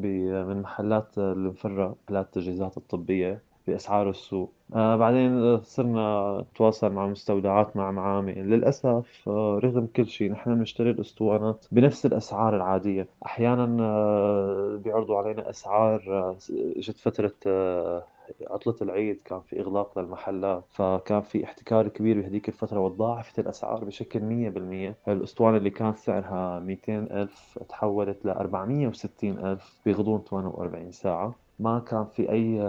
من 0.48 0.62
محلات 0.62 1.18
المفرة 1.18 1.96
محلات 2.06 2.26
التجهيزات 2.26 2.78
الطبية 2.78 3.42
بأسعار 3.68 4.10
السوق. 4.10 4.54
آه 4.76 4.96
بعدين 4.96 5.62
صرنا 5.62 6.38
نتواصل 6.54 6.92
مع 6.94 7.08
مستودعات 7.08 7.78
مع 7.78 7.92
معامل. 7.92 8.50
للأسف 8.50 9.24
آه 9.28 9.60
رغم 9.64 9.88
كل 9.96 10.08
شيء 10.08 10.32
نحن 10.32 10.56
بنشتري 10.56 10.90
الأسطوانات 10.92 11.66
بنفس 11.72 12.06
الأسعار 12.06 12.56
العادية. 12.56 13.08
أحيانا 13.26 13.78
آه 13.84 14.76
بيعرضوا 14.84 15.18
علينا 15.18 15.50
أسعار 15.50 16.04
آه 16.08 16.38
اجت 16.78 16.98
فترة 16.98 17.34
آه 17.48 18.04
عطلة 18.50 18.76
العيد 18.82 19.22
كان 19.26 19.40
في 19.40 19.60
إغلاق 19.60 20.00
للمحلات 20.00 20.64
فكان 20.72 21.22
في 21.22 21.44
احتكار 21.44 21.88
كبير 21.88 22.22
بهذيك 22.22 22.50
الفترة 22.50 22.80
وتضاعفت 22.80 23.40
الأسعار 23.40 23.86
بشكل 23.86 24.20
100% 25.06 25.10
الأسطوانة 25.10 25.58
اللي 25.58 25.70
كان 25.70 25.94
سعرها 25.94 26.60
200 26.60 26.98
ألف 26.98 27.60
تحولت 27.70 28.26
ل 28.26 28.30
460 28.30 29.38
ألف 29.46 29.74
بغضون 29.86 30.22
48 30.30 30.92
ساعة. 30.92 31.36
ما 31.60 31.80
كان 31.80 32.06
في 32.06 32.32
أي 32.32 32.60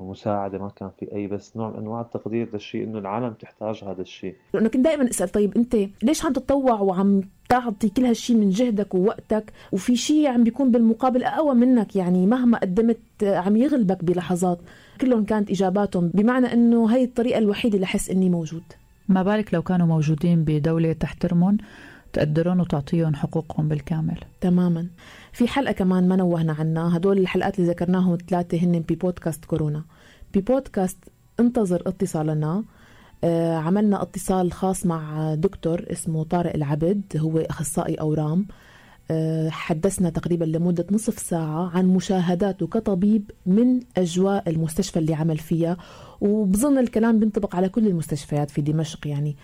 مساعدة 0.00 0.58
ما 0.58 0.68
كان 0.68 0.90
في 0.98 1.12
أي 1.14 1.26
بس 1.26 1.56
نوع 1.56 1.70
من 1.70 1.76
أنواع 1.76 2.00
التقدير 2.00 2.48
للشيء 2.52 2.84
إنه 2.84 2.98
العالم 2.98 3.32
تحتاج 3.32 3.84
هذا 3.84 4.02
الشيء. 4.02 4.34
لأنه 4.54 4.68
كنت 4.68 4.84
دائما 4.84 5.10
أسأل 5.10 5.28
طيب 5.28 5.56
أنت 5.56 5.76
ليش 6.02 6.24
عم 6.24 6.32
تتطوع 6.32 6.80
وعم 6.80 7.20
تعطي 7.52 7.88
كل 7.88 8.04
هالشيء 8.04 8.36
من 8.36 8.50
جهدك 8.50 8.94
ووقتك 8.94 9.52
وفي 9.72 9.96
شيء 9.96 10.26
عم 10.26 10.44
بيكون 10.44 10.70
بالمقابل 10.70 11.24
أقوى 11.24 11.54
منك 11.54 11.96
يعني 11.96 12.26
مهما 12.26 12.58
قدمت 12.58 12.98
عم 13.22 13.56
يغلبك 13.56 14.04
بلحظات. 14.04 14.58
كلهم 15.00 15.24
كانت 15.24 15.50
إجاباتهم 15.50 16.10
بمعنى 16.14 16.52
إنه 16.52 16.86
هي 16.86 17.04
الطريقة 17.04 17.38
الوحيدة 17.38 17.78
لحس 17.78 18.10
إني 18.10 18.30
موجود. 18.30 18.62
ما 19.08 19.22
بالك 19.22 19.54
لو 19.54 19.62
كانوا 19.62 19.86
موجودين 19.86 20.44
بدولة 20.44 20.92
تحترمهم 20.92 21.56
تقدرون 22.12 22.60
وتعطيهم 22.60 23.14
حقوقهم 23.14 23.68
بالكامل. 23.68 24.18
تماما. 24.40 24.86
في 25.32 25.48
حلقة 25.48 25.72
كمان 25.72 26.08
ما 26.08 26.16
نوهنا 26.16 26.52
عنها 26.52 26.96
هدول 26.96 27.18
الحلقات 27.18 27.58
اللي 27.58 27.70
ذكرناهم 27.70 28.14
الثلاثة 28.14 28.58
هن 28.58 28.84
ببودكاست 28.88 29.44
كورونا. 29.44 29.82
ببودكاست 30.34 30.98
انتظر 31.40 31.82
اتصالنا 31.86 32.64
عملنا 33.56 34.02
اتصال 34.02 34.52
خاص 34.52 34.86
مع 34.86 35.34
دكتور 35.34 35.84
اسمه 35.92 36.24
طارق 36.24 36.54
العبد 36.54 37.02
هو 37.16 37.38
أخصائي 37.38 37.94
أورام. 37.94 38.46
آه 39.10 39.48
حدثنا 39.48 40.10
تقريبا 40.10 40.44
لمدة 40.44 40.86
نصف 40.90 41.18
ساعة 41.18 41.70
عن 41.76 41.86
مشاهداته 41.86 42.66
كطبيب 42.66 43.30
من 43.46 43.80
أجواء 43.96 44.50
المستشفى 44.50 44.98
اللي 44.98 45.14
عمل 45.14 45.38
فيها. 45.38 45.76
وبظن 46.20 46.78
الكلام 46.78 47.18
بينطبق 47.18 47.56
على 47.56 47.68
كل 47.68 47.86
المستشفيات 47.86 48.50
في 48.50 48.60
دمشق 48.60 49.06
يعني. 49.06 49.36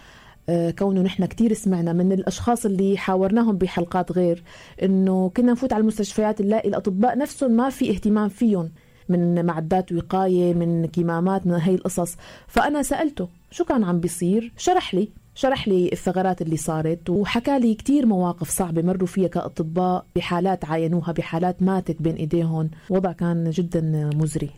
آه، 0.49 0.70
كونه 0.70 1.02
نحن 1.02 1.25
كتير 1.25 1.52
سمعنا 1.52 1.92
من 1.92 2.12
الأشخاص 2.12 2.66
اللي 2.66 2.99
حاورناهم 2.99 3.56
بحلقات 3.58 4.12
غير 4.12 4.42
إنه 4.82 5.28
كنا 5.37 5.52
نفوت 5.52 5.73
على 5.73 5.80
المستشفيات 5.80 6.42
نلاقي 6.42 6.68
الأطباء 6.68 7.18
نفسهم 7.18 7.50
ما 7.50 7.70
في 7.70 7.90
اهتمام 7.90 8.28
فيهم 8.28 8.70
من 9.08 9.47
معدات 9.47 9.92
وقاية 9.92 10.54
من 10.54 10.87
كمامات 10.87 11.47
من 11.47 11.54
هي 11.54 11.75
القصص. 11.75 12.16
فأنا 12.47 12.82
سألته 12.82 13.28
شو 13.50 13.64
كان 13.64 13.85
عم 13.85 14.00
بيصير؟ 14.00 14.52
شرح 14.57 14.95
لي. 14.95 15.09
شرح 15.35 15.69
لي 15.69 15.93
الثغرات 15.93 16.43
اللي 16.43 16.57
صارت 16.57 17.11
وحكى 17.11 17.59
لي 17.59 17.75
كتير 17.75 18.07
مواقف 18.07 18.50
صعبة 18.50 18.83
مروا 18.83 19.07
فيها 19.07 19.28
كأطباء 19.28 20.07
بحالات 20.17 20.64
عاينوها 20.64 21.12
بحالات 21.12 21.62
ماتت 21.62 22.02
بين 22.02 22.14
إيديهم. 22.14 22.71
وضع 22.90 23.12
كان 23.12 23.50
جدا 23.50 24.11
مزري. 24.14 24.50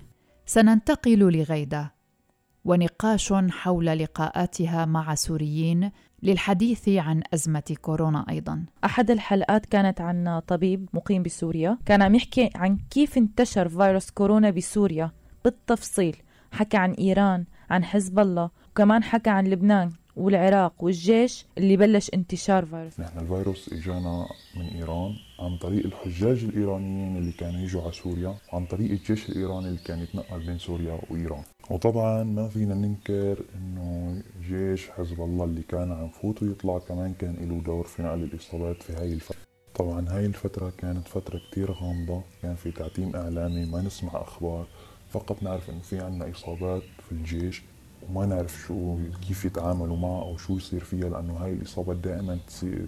سننتقل 0.46 1.18
لغيدة. 1.18 1.92
ونقاش 2.64 3.32
حول 3.32 3.86
لقاءاتها 3.86 4.84
مع 4.84 5.14
سوريين 5.14 5.90
للحديث 6.22 6.88
عن 6.88 7.22
أزمة 7.34 7.76
كورونا 7.80 8.26
أيضا. 8.30 8.64
أحد 8.84 9.10
الحلقات 9.10 9.66
كانت 9.66 10.00
عن 10.00 10.40
طبيب 10.46 10.88
مقيم 10.92 11.22
بسوريا. 11.22 11.78
كان 11.86 12.02
عم 12.02 12.14
يحكي 12.14 12.50
عن 12.54 12.78
كيف 12.90 13.18
انتشر 13.18 13.68
فيروس 13.68 14.10
كورونا 14.10 14.50
بسوريا. 14.50 15.10
بالتفصيل 15.44 16.16
حكى 16.52 16.76
عن 16.76 16.92
إيران 16.92 17.44
عن 17.70 17.84
حزب 17.84 18.18
الله 18.18 18.50
وكمان 18.72 19.02
حكى 19.02 19.30
عن 19.30 19.46
لبنان 19.46 19.90
والعراق 20.16 20.72
والجيش 20.84 21.46
اللي 21.58 21.76
بلش 21.76 22.10
انتشار 22.14 22.64
فيروس. 22.64 23.00
نحن 23.00 23.18
الفيروس 23.18 23.72
إجانا 23.72 24.26
من 24.56 24.66
إيران 24.66 25.14
عن 25.40 25.56
طريق 25.58 25.86
الحجاج 25.86 26.44
الإيرانيين 26.44 27.16
اللي 27.16 27.32
كانوا 27.32 27.60
يجوا 27.60 27.82
على 27.82 27.92
سوريا 27.92 28.34
وعن 28.52 28.66
طريق 28.66 28.90
الجيش 28.90 29.28
الإيراني 29.28 29.68
اللي 29.68 29.78
كان 29.84 29.98
يتنقل 29.98 30.46
بين 30.46 30.58
سوريا 30.58 31.00
وإيران. 31.10 31.42
وطبعا 31.70 32.22
ما 32.24 32.48
فينا 32.48 32.74
ننكر 32.74 33.38
إنه 33.54 34.22
جيش 34.48 34.90
حزب 34.90 35.20
الله 35.20 35.44
اللي 35.44 35.62
كان 35.62 35.92
عم 35.92 36.08
فوت 36.08 36.42
ويطلع 36.42 36.78
كمان 36.78 37.14
كان 37.14 37.36
له 37.48 37.62
دور 37.62 37.84
في 37.84 38.02
نقل 38.02 38.22
الإصابات 38.22 38.82
في 38.82 38.92
هاي 38.92 39.12
الفترة 39.12 39.38
طبعا 39.74 40.06
هاي 40.08 40.26
الفترة 40.26 40.72
كانت 40.78 41.08
فترة 41.08 41.40
كتير 41.50 41.72
غامضة 41.72 42.22
كان 42.42 42.54
في 42.54 42.70
تعتيم 42.70 43.16
إعلامي 43.16 43.64
ما 43.66 43.82
نسمع 43.82 44.10
أخبار 44.14 44.66
فقط 45.10 45.42
نعرف 45.42 45.70
إنه 45.70 45.80
في 45.80 46.00
عنا 46.00 46.30
إصابات 46.30 46.82
في 47.10 47.16
الجيش 47.16 47.62
وما 48.08 48.26
نعرف 48.26 48.58
شو 48.66 48.96
كيف 49.28 49.44
يتعاملوا 49.44 49.96
معها 49.96 50.22
أو 50.22 50.36
شو 50.36 50.56
يصير 50.56 50.84
فيها 50.84 51.08
لأنه 51.08 51.32
هاي 51.32 51.52
الإصابات 51.52 51.96
دائما 51.96 52.38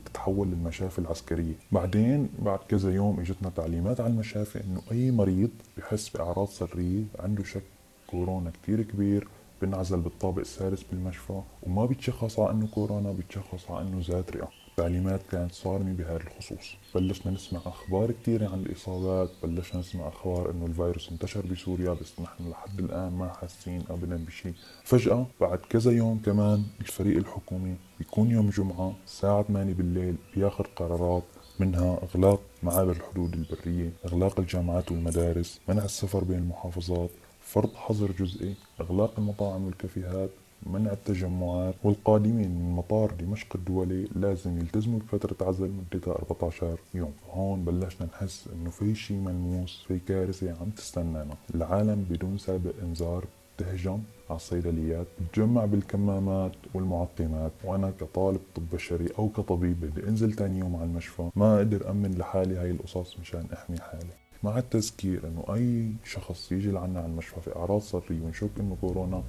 تتحول 0.07 0.49
للمشافي 0.49 0.99
العسكرية. 0.99 1.55
بعدين 1.73 2.29
بعد 2.39 2.59
كذا 2.69 2.95
يوم 2.95 3.21
إجتنا 3.21 3.51
تعليمات 3.57 4.01
على 4.01 4.11
المشافي 4.11 4.65
إنه 4.65 4.83
أي 4.93 5.11
مريض 5.11 5.51
بحس 5.79 6.09
بأعراض 6.09 6.49
سرية 6.49 7.05
عنده 7.19 7.45
شك 7.45 7.63
كورونا 8.07 8.51
كتير 8.51 8.83
كبير 8.83 9.29
بنعزل 9.63 10.01
بالطابق 10.01 10.39
الثالث 10.39 10.83
بالمشفى 10.91 11.41
وما 11.63 11.87
بيتشخص 11.87 12.39
على 12.39 12.51
إنه 12.51 12.67
كورونا 12.67 13.13
بيتشخص 13.13 13.71
على 13.71 13.89
إنه 13.89 14.03
ذات 14.09 14.37
رئة. 14.37 14.62
تعليمات 14.77 15.21
كانت 15.31 15.53
صارمة 15.53 15.93
بهذا 15.93 16.17
الخصوص. 16.17 16.75
بلشنا 16.95 17.33
نسمع 17.33 17.61
أخبار 17.67 18.13
كثيرة 18.13 18.49
عن 18.49 18.61
الإصابات 18.61 19.31
بلشنا 19.43 19.81
نسمع 19.81 20.09
أخبار 20.09 20.51
أنه 20.51 20.67
الفيروس 20.67 21.11
انتشر 21.13 21.47
بسوريا 21.47 21.93
بس 21.93 22.21
نحن 22.21 22.51
لحد 22.51 22.79
الآن 22.79 23.13
ما 23.13 23.29
حاسين 23.33 23.85
أبدا 23.91 24.25
بشيء. 24.25 24.55
فجأة 24.85 25.27
بعد 25.41 25.59
كذا 25.59 25.91
يوم 25.93 26.19
كمان 26.19 26.65
الفريق 26.81 27.17
الحكومي 27.17 27.77
بيكون 27.99 28.31
يوم 28.31 28.51
جمعة 28.51 28.95
الساعة 29.07 29.43
8 29.43 29.75
بالليل 29.75 30.17
بياخذ 30.37 30.65
قرارات 30.77 31.23
منها 31.61 31.99
إغلاق 32.03 32.41
معابر 32.63 32.91
الحدود 32.93 33.35
البرية 33.35 33.93
إغلاق 34.07 34.41
الجامعات 34.41 34.93
والمدارس 34.93 35.61
منع 35.69 35.85
السفر 35.85 36.25
بين 36.25 36.39
المحافظات 36.39 37.11
فرض 37.41 37.75
حظر 37.75 38.13
جزئي 38.13 38.55
إغلاق 38.81 39.15
المطاعم 39.19 39.65
والكافيهات 39.67 40.31
منع 40.67 40.93
التجمعات 40.93 41.75
والقادمين 41.85 42.51
من 42.51 42.73
مطار 42.73 43.11
دمشق 43.21 43.47
الدولي 43.55 44.09
لازم 44.17 44.59
يلتزموا 44.59 44.99
بفترة 44.99 45.49
عزل 45.49 45.71
مدتها 45.71 46.13
14 46.13 46.79
يوم 46.95 47.13
هون 47.33 47.65
بلشنا 47.65 48.07
نحس 48.07 48.49
إنه 48.55 48.71
في 48.71 48.95
شيء 48.95 49.17
ملموس 49.17 49.85
في 49.89 49.99
كارثة 50.09 50.51
عم 50.51 50.71
تستنانا. 50.77 51.35
العالم 51.55 52.07
بدون 52.11 52.39
سابق 52.39 52.73
إنذار 52.83 53.25
تهجم 53.59 53.99
على 54.31 54.37
الصيدليات 54.37 55.07
تجمع 55.33 55.65
بالكمامات 55.65 56.53
والمعقمات 56.75 57.53
وأنا 57.65 57.93
كطالب 58.01 58.41
طب 58.55 58.63
بشري 58.73 59.09
أو 59.19 59.29
كطبيب 59.29 59.81
بدي 59.81 60.09
أنزل 60.09 60.33
تاني 60.33 60.59
يوم 60.59 60.77
على 60.77 60.85
المشفى 60.85 61.31
ما 61.37 61.57
أقدر 61.57 61.91
أمن 61.91 62.15
لحالي 62.19 62.57
هاي 62.57 62.71
القصص 62.71 63.17
مشان 63.21 63.47
أحمي 63.53 63.79
حالي. 63.81 64.11
مع 64.43 64.59
التذكير 64.59 65.27
إنه 65.29 65.55
أي 65.55 65.93
شخص 66.05 66.53
يجي 66.53 66.71
لعنا 66.71 66.99
على 66.99 67.09
المشفى 67.09 67.41
في 67.41 67.57
أعراض 67.57 67.81
صدريه 67.81 68.21
ونشك 68.21 68.51
إنه 68.61 68.77
كورونا 68.81 69.23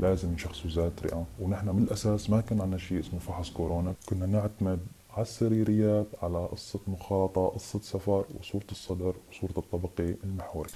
لازم 0.00 0.34
يشخصوا 0.34 0.70
ذات 0.70 1.02
رئة. 1.02 1.26
ونحن 1.40 1.68
من 1.68 1.82
الاساس 1.82 2.30
ما 2.30 2.40
كان 2.40 2.60
عندنا 2.60 2.78
شيء 2.78 3.00
اسمه 3.00 3.18
فحص 3.18 3.50
كورونا. 3.50 3.94
كنا 4.08 4.26
نعتمد 4.26 4.78
على 5.10 5.22
السريريات 5.22 6.06
على 6.22 6.46
قصة 6.46 6.80
مخالطة 6.86 7.46
قصة 7.48 7.80
سفر 7.80 8.24
وصورة 8.40 8.64
الصدر 8.70 9.14
وصورة 9.30 9.58
الطبقة 9.58 10.14
المحوري 10.24 10.70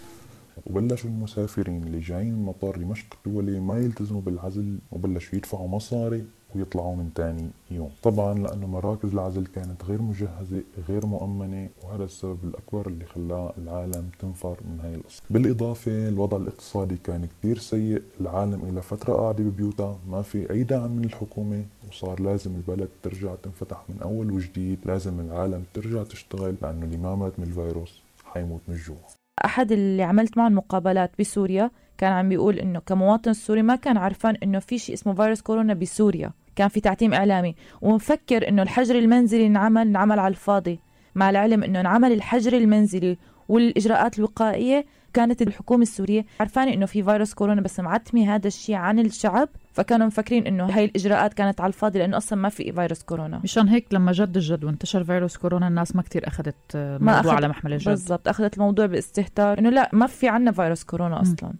وبلشوا 0.67 1.11
المسافرين 1.11 1.83
اللي 1.83 2.01
جايين 2.01 2.35
من 2.35 2.45
مطار 2.45 2.77
دمشق 2.77 3.07
الدولي 3.27 3.61
ما 3.61 3.79
يلتزموا 3.79 4.21
بالعزل 4.21 4.79
وبلشوا 4.93 5.39
يدفعوا 5.39 5.69
مصاري. 5.69 6.25
ويطلعوا 6.55 6.97
من 6.97 7.11
تاني 7.15 7.51
يوم. 7.71 7.91
طبعا 8.03 8.35
لأنه 8.35 8.67
مراكز 8.67 9.13
العزل 9.13 9.47
كانت 9.47 9.85
غير 9.85 10.03
مجهزة 10.03 10.63
غير 10.89 11.07
مؤمنة 11.07 11.69
وهذا 11.85 12.05
السبب 12.05 12.39
الأكبر 12.45 12.87
اللي 12.87 13.05
خلى 13.05 13.53
العالم 13.59 14.09
تنفر 14.19 14.57
من 14.65 14.81
هاي 14.81 14.95
القصة. 14.95 15.23
بالإضافة 15.31 16.09
الوضع 16.09 16.37
الاقتصادي 16.37 16.97
كان 17.05 17.27
كتير 17.27 17.59
سيء 17.59 18.03
العالم 18.21 18.65
إلى 18.65 18.83
فترة 18.83 19.15
قاعدة 19.15 19.45
ببيوتها 19.45 19.99
ما 20.11 20.23
في 20.23 20.51
أي 20.51 20.63
دعم 20.63 20.91
من 20.91 21.05
الحكومة 21.05 21.65
وصار 21.89 22.21
لازم 22.21 22.55
البلد 22.57 22.89
ترجع 23.03 23.35
تنفتح 23.35 23.85
من 23.89 23.97
أول 24.03 24.31
وجديد 24.31 24.79
لازم 24.85 25.21
العالم 25.21 25.65
ترجع 25.75 26.03
تشتغل 26.03 26.55
لأنه 26.63 26.85
اللي 26.85 26.97
ما 26.97 27.15
مات 27.15 27.39
من 27.39 27.45
الفيروس 27.45 28.03
حيموت 28.25 28.61
من 28.69 28.75
الجوع. 28.75 29.18
أحد 29.45 29.73
اللي 29.73 30.03
عملت 30.03 30.39
معه 30.39 30.49
مقابلات 30.49 31.11
بسوريا 31.19 31.71
كان 31.99 32.13
عم 32.13 32.29
بيقول 32.29 32.59
إنه 32.59 32.79
كمواطن 32.79 33.33
سوري 33.33 33.63
ما 33.63 33.77
كان 33.77 33.97
عرفان 33.97 34.37
إنه 34.43 34.59
في 34.59 34.79
شيء 34.79 34.95
اسمه 34.95 35.15
فيروس 35.15 35.41
كورونا 35.43 35.75
بسوريا. 35.75 36.33
كان 36.57 36.69
في 36.69 36.81
تعتيم 36.81 37.15
إعلامي. 37.15 37.55
ومفكر 37.81 38.49
إنه 38.49 38.63
الحجر 38.63 38.99
المنزلي 38.99 39.47
انعمل 39.47 39.87
انعمل 39.87 40.19
على 40.19 40.31
الفاضي. 40.31 40.81
مع 41.15 41.31
العلم 41.31 41.65
إنه 41.65 41.81
انعمل 41.81 42.13
الحجر 42.13 42.53
المنزلي 42.53 43.19
والإجراءات 43.49 44.19
الوقائية 44.19 44.87
كانت 45.13 45.43
الحكومة 45.43 45.83
السورية. 45.83 46.25
عرفانه 46.41 46.73
إنه 46.73 46.87
في 46.87 47.03
فيروس 47.03 47.35
كورونا 47.35 47.61
بس 47.61 47.81
معتمه 47.81 48.35
هذا 48.35 48.47
الشيء 48.47 48.75
عن 48.75 48.99
الشعب 48.99 49.49
فكانوا 49.73 50.07
مفكرين 50.07 50.47
إنه 50.47 50.65
هاي 50.65 50.85
الإجراءات 50.85 51.35
كانت 51.35 51.61
على 51.61 51.69
الفاضي 51.69 51.99
لأنه 51.99 52.17
أصلا 52.17 52.39
ما 52.39 52.49
في 52.49 52.73
فيروس 52.73 53.03
كورونا. 53.03 53.41
مشان 53.45 53.69
هيك 53.69 53.87
لما 53.95 54.13
جد 54.13 54.37
الجد 54.37 54.65
وانتشر 54.65 55.05
فيروس 55.05 55.37
كورونا 55.37 55.69
الناس 55.69 55.97
ما 55.97 56.03
كتير 56.03 56.29
أخذت 56.29 56.55
الموضوع 56.75 57.21
أخد 57.21 57.29
على 57.29 57.49
محمل 57.49 57.73
الجد. 57.73 57.89
بالضبط 57.89 58.29
أخذت 58.29 58.55
الموضوع 58.55 58.87
باستهتار 58.87 59.59
إنه 59.59 59.71
لا 59.71 59.91
ما 59.93 60.07
في 60.07 60.29
عنا 60.29 60.53
فيروس 60.53 60.85
كورونا 60.85 61.23
أصلا. 61.23 61.53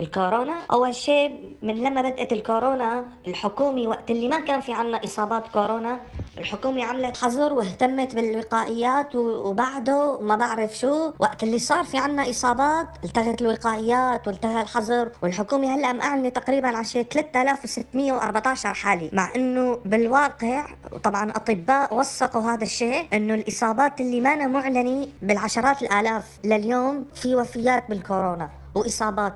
الكورونا. 0.00 0.54
أول 0.72 0.94
شيء 0.94 1.56
من 1.62 1.74
لما 1.74 2.02
بدأت 2.02 2.32
الكورونا 2.32 3.04
الحكومة 3.26 3.88
وقت 3.88 4.10
اللي 4.10 4.28
ما 4.28 4.40
كان 4.40 4.60
في 4.60 4.72
عنا 4.72 5.04
إصابات 5.04 5.48
كورونا 5.48 6.00
الحكومة 6.38 6.84
عملت 6.84 7.16
حظر 7.16 7.52
واهتمت 7.52 8.14
بالوقائيات 8.14 9.14
وبعده 9.14 10.20
ما 10.20 10.36
بعرف 10.36 10.78
شو. 10.78 11.12
وقت 11.18 11.42
اللي 11.42 11.58
صار 11.58 11.84
في 11.84 11.98
عنا 11.98 12.30
إصابات 12.30 12.86
التغت 13.04 13.42
الوقائيات 13.42 14.28
والتغى 14.28 14.60
الحظر. 14.62 15.10
والحكومة 15.22 15.74
هلأ 15.74 15.92
معلنه 15.92 16.28
تقريبا 16.28 16.68
على 16.68 16.84
شيء 16.84 17.02
3614 17.02 18.74
حاله 18.74 19.10
مع 19.12 19.30
إنه 19.36 19.78
بالواقع 19.84 20.66
طبعا 21.04 21.30
أطباء 21.30 21.94
وثقوا 21.94 22.42
هذا 22.42 22.64
الشيء 22.64 23.06
إنه 23.12 23.34
الإصابات 23.34 24.00
اللي 24.00 24.20
ما 24.20 24.46
معلنه 24.46 25.08
بالعشرات 25.22 25.82
الآلاف 25.82 26.38
لليوم 26.44 27.04
في 27.14 27.36
وفيات 27.36 27.88
بالكورونا. 27.88 28.50
وإصابات 28.74 29.32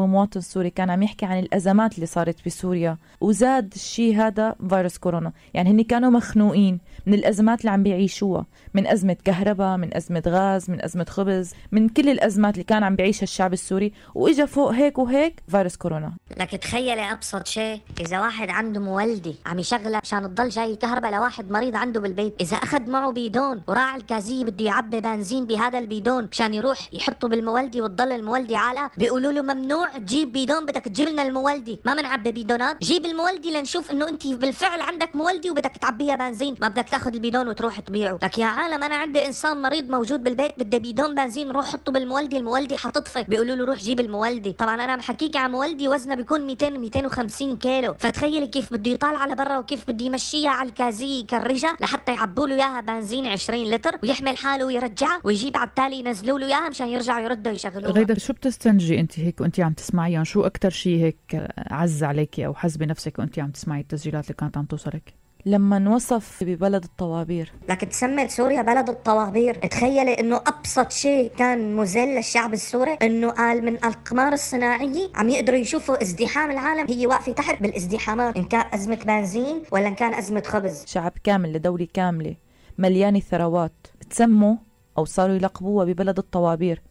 ومواطن 0.00 0.40
سوري 0.40 0.70
كان 0.70 0.90
عم 0.90 1.02
يحكي 1.02 1.26
عن 1.26 1.38
الأزمات 1.38 1.94
اللي 1.94 2.06
صارت 2.06 2.46
بسوريا 2.46 2.96
وزاد 3.20 3.72
الشيء 3.74 4.16
هذا 4.16 4.54
فيروس 4.68 4.98
كورونا. 4.98 5.32
يعني 5.54 5.70
هن 5.70 5.82
كانوا 5.82 6.10
مخنوقين 6.10 6.80
من 7.06 7.14
الأزمات 7.14 7.60
اللي 7.60 7.70
عم 7.70 7.82
بيعيشوها 7.82 8.46
من 8.74 8.86
أزمة 8.86 9.16
كهرباء 9.24 9.76
من 9.76 9.96
أزمة 9.96 10.22
غاز 10.26 10.70
من 10.70 10.84
أزمة 10.84 11.06
خبز 11.08 11.52
من 11.72 11.88
كل 11.88 12.08
الأزمات 12.08 12.54
اللي 12.54 12.64
كان 12.64 12.82
عم 12.84 12.96
بيعيشها 12.96 13.22
الشعب 13.22 13.52
السوري. 13.52 13.92
وإجا 14.14 14.46
فوق 14.46 14.70
هيك 14.70 14.98
وهيك 14.98 15.42
فيروس 15.48 15.76
كورونا. 15.76 16.12
لك 16.36 16.50
تخيلي 16.50 17.12
أبسط 17.12 17.46
شيء 17.46 17.80
إذا 18.00 18.20
واحد 18.20 18.50
عنده 18.50 18.80
مولدي 18.80 19.34
عم 19.46 19.58
يشغلها 19.58 20.00
عشان 20.04 20.22
تضل 20.34 20.48
جاي 20.48 20.76
كهرباء 20.76 21.12
لواحد 21.12 21.50
مريض 21.50 21.76
عنده 21.76 22.00
بالبيت 22.00 22.34
إذا 22.40 22.56
أخذ 22.56 22.90
معه 22.90 23.12
بيدون 23.12 23.62
وراح 23.68 23.94
الكازيه 23.94 24.44
بده 24.44 24.64
يعبي 24.64 25.00
بنزين 25.00 25.46
بهذا 25.46 25.78
البيدون 25.78 26.28
مشان 26.32 26.54
يروح 26.54 26.78
يحطه 26.92 27.28
بالمولدي 27.28 27.82
وتضل 27.82 28.12
المولدي 28.12 28.56
عالقة 28.56 28.90
بيقولوا 28.96 29.32
له 29.32 29.42
ممنوع 29.42 29.89
تجيب 29.98 30.32
بيدون 30.32 30.66
بدك 30.66 30.84
تجيب 30.84 31.08
لنا 31.08 31.22
المولدي 31.22 31.80
ما 31.84 31.94
بنعبي 31.94 32.32
بيدونات 32.32 32.84
جيب 32.84 33.06
المولدي 33.06 33.50
لنشوف 33.50 33.90
إنه 33.90 34.08
أنت 34.08 34.26
بالفعل 34.26 34.80
عندك 34.80 35.16
مولدي 35.16 35.50
وبدك 35.50 35.76
تعبيها 35.76 36.16
بنزين. 36.16 36.56
ما 36.60 36.68
بدك 36.68 36.88
تاخذ 36.88 37.14
البيدون 37.14 37.48
وتروح 37.48 37.80
تبيعه. 37.80 38.18
لك 38.22 38.38
يا 38.38 38.46
عالم 38.46 38.82
أنا 38.84 38.94
عندي 38.94 39.26
إنسان 39.26 39.62
مريض 39.62 39.90
موجود 39.90 40.22
بالبيت 40.22 40.52
بده 40.58 40.78
بيدون 40.78 41.14
بنزين. 41.14 41.50
روح 41.50 41.66
حطه 41.72 41.92
بالمولدي 41.92 42.36
المولدي 42.36 42.76
حتطفي. 42.76 43.22
بيقولوا 43.28 43.56
له 43.56 43.64
روح 43.64 43.78
جيب 43.78 44.00
المولدي 44.00 44.52
طبعا 44.52 44.74
أنا 44.84 44.96
بحكيك 44.96 45.36
عن 45.36 45.50
مولدي 45.50 45.88
وزنه 45.88 46.14
بيكون 46.14 46.40
200 46.40 46.70
250 46.70 47.56
كيلو. 47.56 47.94
فتخيلي 47.98 48.46
كيف 48.46 48.72
بده 48.72 48.90
يطالع 48.90 49.18
على 49.18 49.34
برا 49.34 49.58
وكيف 49.58 49.90
بده 49.90 50.04
يمشيها 50.04 50.50
على 50.50 50.68
الكازيه 50.68 51.20
يكرجها 51.20 51.76
لحتى 51.80 52.12
يعبوا 52.12 52.46
له 52.48 52.54
إياها 52.54 52.80
بنزين 52.80 53.26
20 53.26 53.70
لتر 53.70 53.98
ويحمل 54.02 54.36
حاله 54.36 54.64
ويرجعها 54.64 55.20
ويجيب 55.24 55.56
على 55.56 55.68
التالي 55.68 55.98
ينزلوا 55.98 56.38
له 56.38 56.46
إياها 56.46 56.68
مشان 56.68 56.88
يرجعوا 56.88 57.20
يردوا 57.20 57.52
يشغلوها. 57.52 57.92
غيدا 57.92 58.18
شو 58.18 58.32
بتستنجي 58.32 59.00
أنت 59.00 59.18
هيك 59.18 59.40
وأنت 59.40 59.60
عم 59.60 59.69
تسمعيهم 59.74 60.24
شو 60.24 60.42
أكثر 60.42 60.70
شيء 60.70 61.04
هيك 61.04 61.48
عز 61.58 62.04
عليكي 62.04 62.46
أو 62.46 62.54
حز 62.54 62.76
بنفسك 62.76 63.18
وانت 63.18 63.38
عم 63.38 63.50
تسمعي 63.50 63.80
التسجيلات 63.80 64.24
اللي 64.24 64.34
كانت 64.34 64.56
عم 64.56 64.64
توصلك؟ 64.64 65.14
لما 65.46 65.78
نوصف 65.78 66.44
ببلد 66.44 66.84
الطوابير. 66.84 67.52
لكن 67.68 67.88
تسمت 67.88 68.30
سوريا 68.30 68.62
بلد 68.62 68.88
الطوابير. 68.88 69.54
تخيلي 69.54 70.14
إنه 70.14 70.36
أبسط 70.36 70.92
شيء 70.92 71.30
كان 71.38 71.76
مذل 71.76 72.14
للشعب 72.14 72.52
السوري 72.52 72.92
إنه 72.92 73.30
قال 73.30 73.64
من 73.64 73.74
الاقمار 73.74 74.32
الصناعيه 74.32 75.08
عم 75.14 75.28
يقدروا 75.28 75.58
يشوفوا 75.58 76.02
ازدحام 76.02 76.50
العالم. 76.50 76.86
هي 76.88 77.06
واقفة 77.06 77.32
تحت 77.32 77.62
بالازدحامات 77.62 78.36
إن 78.36 78.44
كان 78.44 78.64
أزمة 78.74 78.98
بنزين 79.06 79.62
ولا 79.72 79.88
إن 79.88 79.94
كان 79.94 80.14
أزمة 80.14 80.42
خبز. 80.46 80.84
شعب 80.86 81.12
كامل 81.24 81.52
لدولة 81.52 81.88
كاملة 81.94 82.36
مليانة 82.78 83.20
ثروات 83.20 83.86
تسموا 84.10 84.56
أو 84.98 85.04
صاروا 85.04 85.34
يلقبوها 85.34 85.84
ببلد 85.84 86.18
الطوابير. 86.18 86.82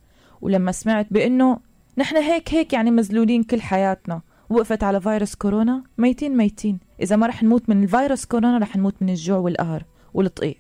ولما 0.42 0.72
سمعت 0.72 1.08
بأنه 1.12 1.60
نحن 2.00 2.18
هيك 2.18 2.54
هيك 2.54 2.74
يعني 2.74 2.92
مذلولين 2.92 3.44
كل 3.44 3.62
حياتنا. 3.62 4.22
وقفت 4.50 4.84
على 4.84 5.02
فيروس 5.02 5.36
كورونا. 5.36 5.84
ميتين 5.98 6.38
ميتين. 6.38 6.80
إذا 7.02 7.16
ما 7.16 7.28
رح 7.28 7.44
نموت 7.44 7.70
من 7.70 7.84
الفيروس 7.84 8.26
كورونا 8.26 8.58
رح 8.58 8.76
نموت 8.76 8.96
من 9.02 9.10
الجوع 9.10 9.38
والقهر 9.38 9.84
والطقيع. 10.14 10.56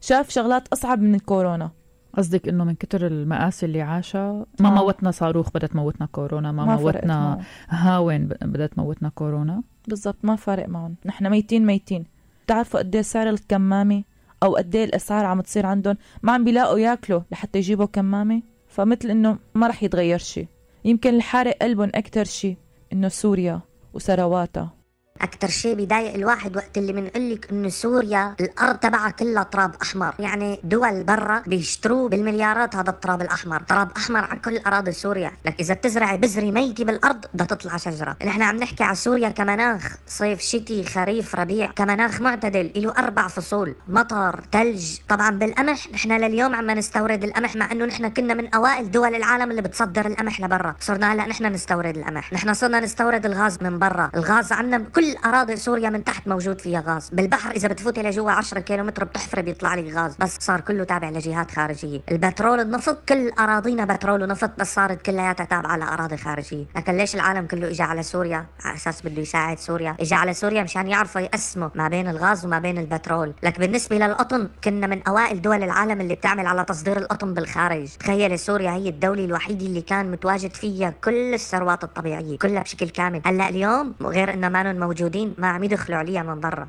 شاف 0.00 0.30
شغلات 0.30 0.68
أصعب 0.68 1.00
من 1.02 1.14
الكورونا 1.14 1.70
قصدك 2.16 2.48
إنه 2.48 2.64
من 2.64 2.74
كتر 2.74 3.06
المآسي 3.06 3.66
اللي 3.66 3.82
عاشها 3.82 4.46
ما 4.60 4.68
آه. 4.68 4.72
موتنا 4.72 5.10
صاروخ 5.10 5.50
بدها 5.54 5.68
تموتنا 5.68 6.06
كورونا. 6.06 6.52
ما, 6.52 6.64
ما 6.64 6.76
موتنا. 6.76 7.40
هاون 7.68 8.26
بدها 8.26 8.66
تموتنا 8.66 9.08
كورونا. 9.08 9.62
بالضبط 9.88 10.18
ما 10.22 10.36
فارق 10.36 10.68
معهم. 10.68 10.96
نحن 11.06 11.30
ميتين 11.30 11.66
ميتين. 11.66 12.04
بتعرفوا 12.44 12.80
قد 12.80 13.00
سعر 13.00 13.28
الكمامة؟ 13.28 14.02
أو 14.42 14.56
قد 14.56 14.76
إيه 14.76 14.84
الأسعار 14.84 15.24
عم 15.24 15.40
تصير 15.40 15.66
عندهم؟ 15.66 15.96
ما 16.22 16.32
عم 16.32 16.44
بيلاقوا 16.44 16.78
ياكلوا 16.78 17.20
لحتى 17.32 17.58
يجيبوا 17.58 17.86
كمامة؟ 17.86 18.42
فمثل 18.68 19.10
إنه 19.10 19.38
ما 19.54 19.66
رح 19.66 19.82
يتغير 19.82 20.18
شيء 20.18 20.46
يمكن 20.84 21.14
الحارق 21.14 21.56
قلبهم 21.62 21.90
أكتر 21.94 22.24
شيء 22.24 22.56
إنه 22.92 23.08
سوريا 23.08 23.60
وثرواتها 23.94 24.83
أكثر 25.22 25.48
شيء 25.48 25.74
بيضايق 25.74 26.14
الواحد 26.14 26.56
وقت 26.56 26.78
اللي 26.78 26.92
بنقول 26.92 27.32
لك 27.32 27.50
إنه 27.50 27.68
سوريا 27.68 28.34
الأرض 28.40 28.76
تبعها 28.76 29.10
كلها 29.10 29.42
تراب 29.42 29.74
أحمر. 29.82 30.14
يعني 30.18 30.60
دول 30.64 31.04
برا 31.04 31.42
بيشتروه 31.46 32.08
بالمليارات 32.08 32.76
هذا 32.76 32.90
التراب 32.90 33.22
الأحمر. 33.22 33.60
تراب 33.60 33.88
أحمر 33.96 34.24
على 34.24 34.40
كل 34.40 34.58
أراضي 34.58 34.92
سوريا. 34.92 35.32
لك 35.46 35.60
إذا 35.60 35.74
بتزرعي 35.74 36.16
بذره 36.16 36.50
ميتة 36.50 36.84
بالأرض 36.84 37.24
بدها 37.34 37.46
تطلع 37.46 37.76
شجرة. 37.76 38.16
نحن 38.26 38.42
عم 38.42 38.56
نحكي 38.56 38.84
على 38.84 38.94
سوريا 38.94 39.28
كمناخ 39.28 39.96
صيف 40.06 40.40
شتي 40.40 40.84
خريف 40.84 41.34
ربيع. 41.34 41.66
كمناخ 41.66 42.20
معتدل 42.20 42.72
له 42.76 42.92
أربع 42.98 43.28
فصول 43.28 43.74
مطر 43.88 44.44
ثلج 44.52 44.96
طبعا 45.08 45.30
بالقمح 45.30 45.92
نحن 45.92 46.12
لليوم 46.12 46.54
عم 46.54 46.70
نستورد 46.70 47.24
القمح 47.24 47.56
مع 47.56 47.72
إنه 47.72 47.84
نحن 47.84 48.08
كنا 48.08 48.34
من 48.34 48.54
أوائل 48.54 48.90
دول 48.90 49.14
العالم 49.14 49.50
اللي 49.50 49.62
بتصدر 49.62 50.06
القمح 50.06 50.40
لبرا. 50.40 50.74
صرنا 50.80 51.12
هلأ 51.12 51.26
نحن 51.26 51.46
نستورد 51.46 51.96
القمح. 51.96 52.32
نحن 52.32 52.54
صرنا 52.54 52.80
نستورد 52.80 53.26
الغاز 53.26 53.58
من 53.62 53.78
برا. 53.78 54.10
الغاز 54.14 54.52
عنا 54.52 54.78
كل 54.78 55.03
كل 55.04 55.16
أراضي 55.24 55.56
سوريا 55.56 55.90
من 55.90 56.04
تحت 56.04 56.28
موجود 56.28 56.60
فيها 56.60 56.84
غاز. 56.86 57.10
بالبحر 57.12 57.50
إذا 57.50 57.68
بتفوتي 57.68 58.02
لجوا 58.02 58.30
10 58.30 58.60
كيلومتر 58.60 59.04
بتحفري 59.04 59.42
بيطلع 59.42 59.74
لك 59.74 59.94
غاز. 59.94 60.16
بس 60.16 60.36
صار 60.40 60.60
كله 60.60 60.84
تابع 60.84 61.10
لجهات 61.10 61.50
خارجية. 61.50 62.00
البترول 62.10 62.60
النفط 62.60 63.08
كل 63.08 63.30
أراضينا 63.38 63.84
بترول 63.84 64.22
ونفط 64.22 64.50
بس 64.58 64.74
صارت 64.74 65.02
كلياتها 65.02 65.44
تابعه 65.44 65.76
لاراضي 65.76 66.16
خارجية. 66.16 66.64
لكن 66.76 66.96
ليش 66.96 67.14
العالم 67.14 67.46
كله 67.46 67.68
اجى 67.68 67.82
على 67.82 68.02
سوريا؟ 68.02 68.46
على 68.64 68.76
أساس 68.76 69.02
بده 69.02 69.22
يساعد 69.22 69.58
سوريا. 69.58 69.96
اجى 70.00 70.14
على 70.14 70.34
سوريا 70.34 70.62
مشان 70.62 70.86
يعرفوا 70.88 71.20
يقسموا 71.20 71.68
ما 71.74 71.88
بين 71.88 72.08
الغاز 72.08 72.44
وما 72.44 72.58
بين 72.58 72.78
البترول. 72.78 73.34
لك 73.42 73.58
بالنسبة 73.58 73.98
للقطن 73.98 74.48
كنا 74.64 74.86
من 74.86 75.02
أوائل 75.02 75.42
دول 75.42 75.62
العالم 75.62 76.00
اللي 76.00 76.14
بتعمل 76.14 76.46
على 76.46 76.64
تصدير 76.64 76.96
القطن 76.96 77.34
بالخارج. 77.34 77.88
تخيل 78.00 78.38
سوريا 78.38 78.70
هي 78.70 78.88
الدولة 78.88 79.24
الوحيدة 79.24 79.66
اللي 79.66 79.82
كان 79.82 80.10
متواجد 80.10 80.54
فيها 80.54 80.94
كل 81.04 81.34
الثروات 81.34 81.84
الطبيعية 81.84 82.38
كلها 82.38 82.62
بشكل 82.62 82.88
كامل. 82.88 83.22
هلأ 83.26 83.48
اليوم 83.48 83.94
غير 84.02 84.34
إنه 84.34 84.48
ما 84.48 84.93
موجودين 84.94 85.34
ما 85.38 85.46
عم 85.46 85.64
يدخلوا 85.64 85.98
عليها 85.98 86.22
من 86.22 86.40
برا. 86.40 86.68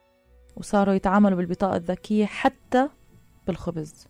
وصاروا 0.58 0.94
يتعاملوا 0.94 1.38
بالبطاقة 1.38 1.76
الذكية 1.76 2.26
حتى 2.26 2.90
بالخبز. 3.48 4.08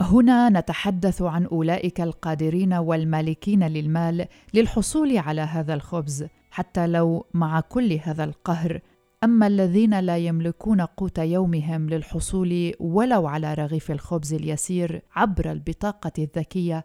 هنا 0.00 0.48
نتحدث 0.48 1.22
عن 1.22 1.46
أولئك 1.46 2.00
القادرين 2.00 2.74
والمالكين 2.74 3.66
للمال 3.66 4.26
للحصول 4.54 5.18
على 5.18 5.40
هذا 5.40 5.74
الخبز 5.74 6.26
حتى 6.50 6.86
لو 6.86 7.26
مع 7.34 7.60
كل 7.60 8.00
هذا 8.04 8.24
القهر. 8.24 8.80
أما 9.24 9.46
الذين 9.46 10.00
لا 10.00 10.16
يملكون 10.16 10.80
قوت 10.80 11.18
يومهم 11.18 11.88
للحصول 11.88 12.72
ولو 12.80 13.26
على 13.26 13.54
رغيف 13.54 13.90
الخبز 13.90 14.34
اليسير 14.34 15.02
عبر 15.14 15.52
البطاقة 15.52 16.12
الذكية 16.18 16.84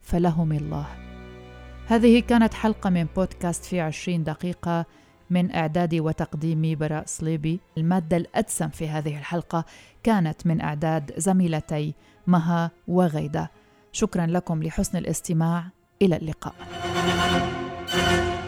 فلهم 0.00 0.52
الله. 0.52 0.86
هذه 1.86 2.20
كانت 2.20 2.54
حلقة 2.54 2.90
من 2.90 3.06
بودكاست 3.16 3.64
في 3.64 3.80
عشرين 3.80 4.24
دقيقة. 4.24 4.86
من 5.32 5.54
إعدادي 5.54 6.00
وتقديمي 6.00 6.74
براء 6.74 7.04
صليبي 7.06 7.60
المادة 7.78 8.16
الأدسم 8.16 8.68
في 8.68 8.88
هذه 8.88 9.18
الحلقة 9.18 9.64
كانت 10.02 10.46
من 10.46 10.60
إعداد 10.60 11.12
زميلتي 11.16 11.94
مها 12.26 12.70
وغيدة. 12.88 13.50
شكرا 13.92 14.26
لكم 14.26 14.62
لحسن 14.62 14.98
الاستماع. 14.98 15.64
إلى 16.02 16.16
اللقاء. 16.16 16.54
thank 17.92 18.36
you 18.36 18.41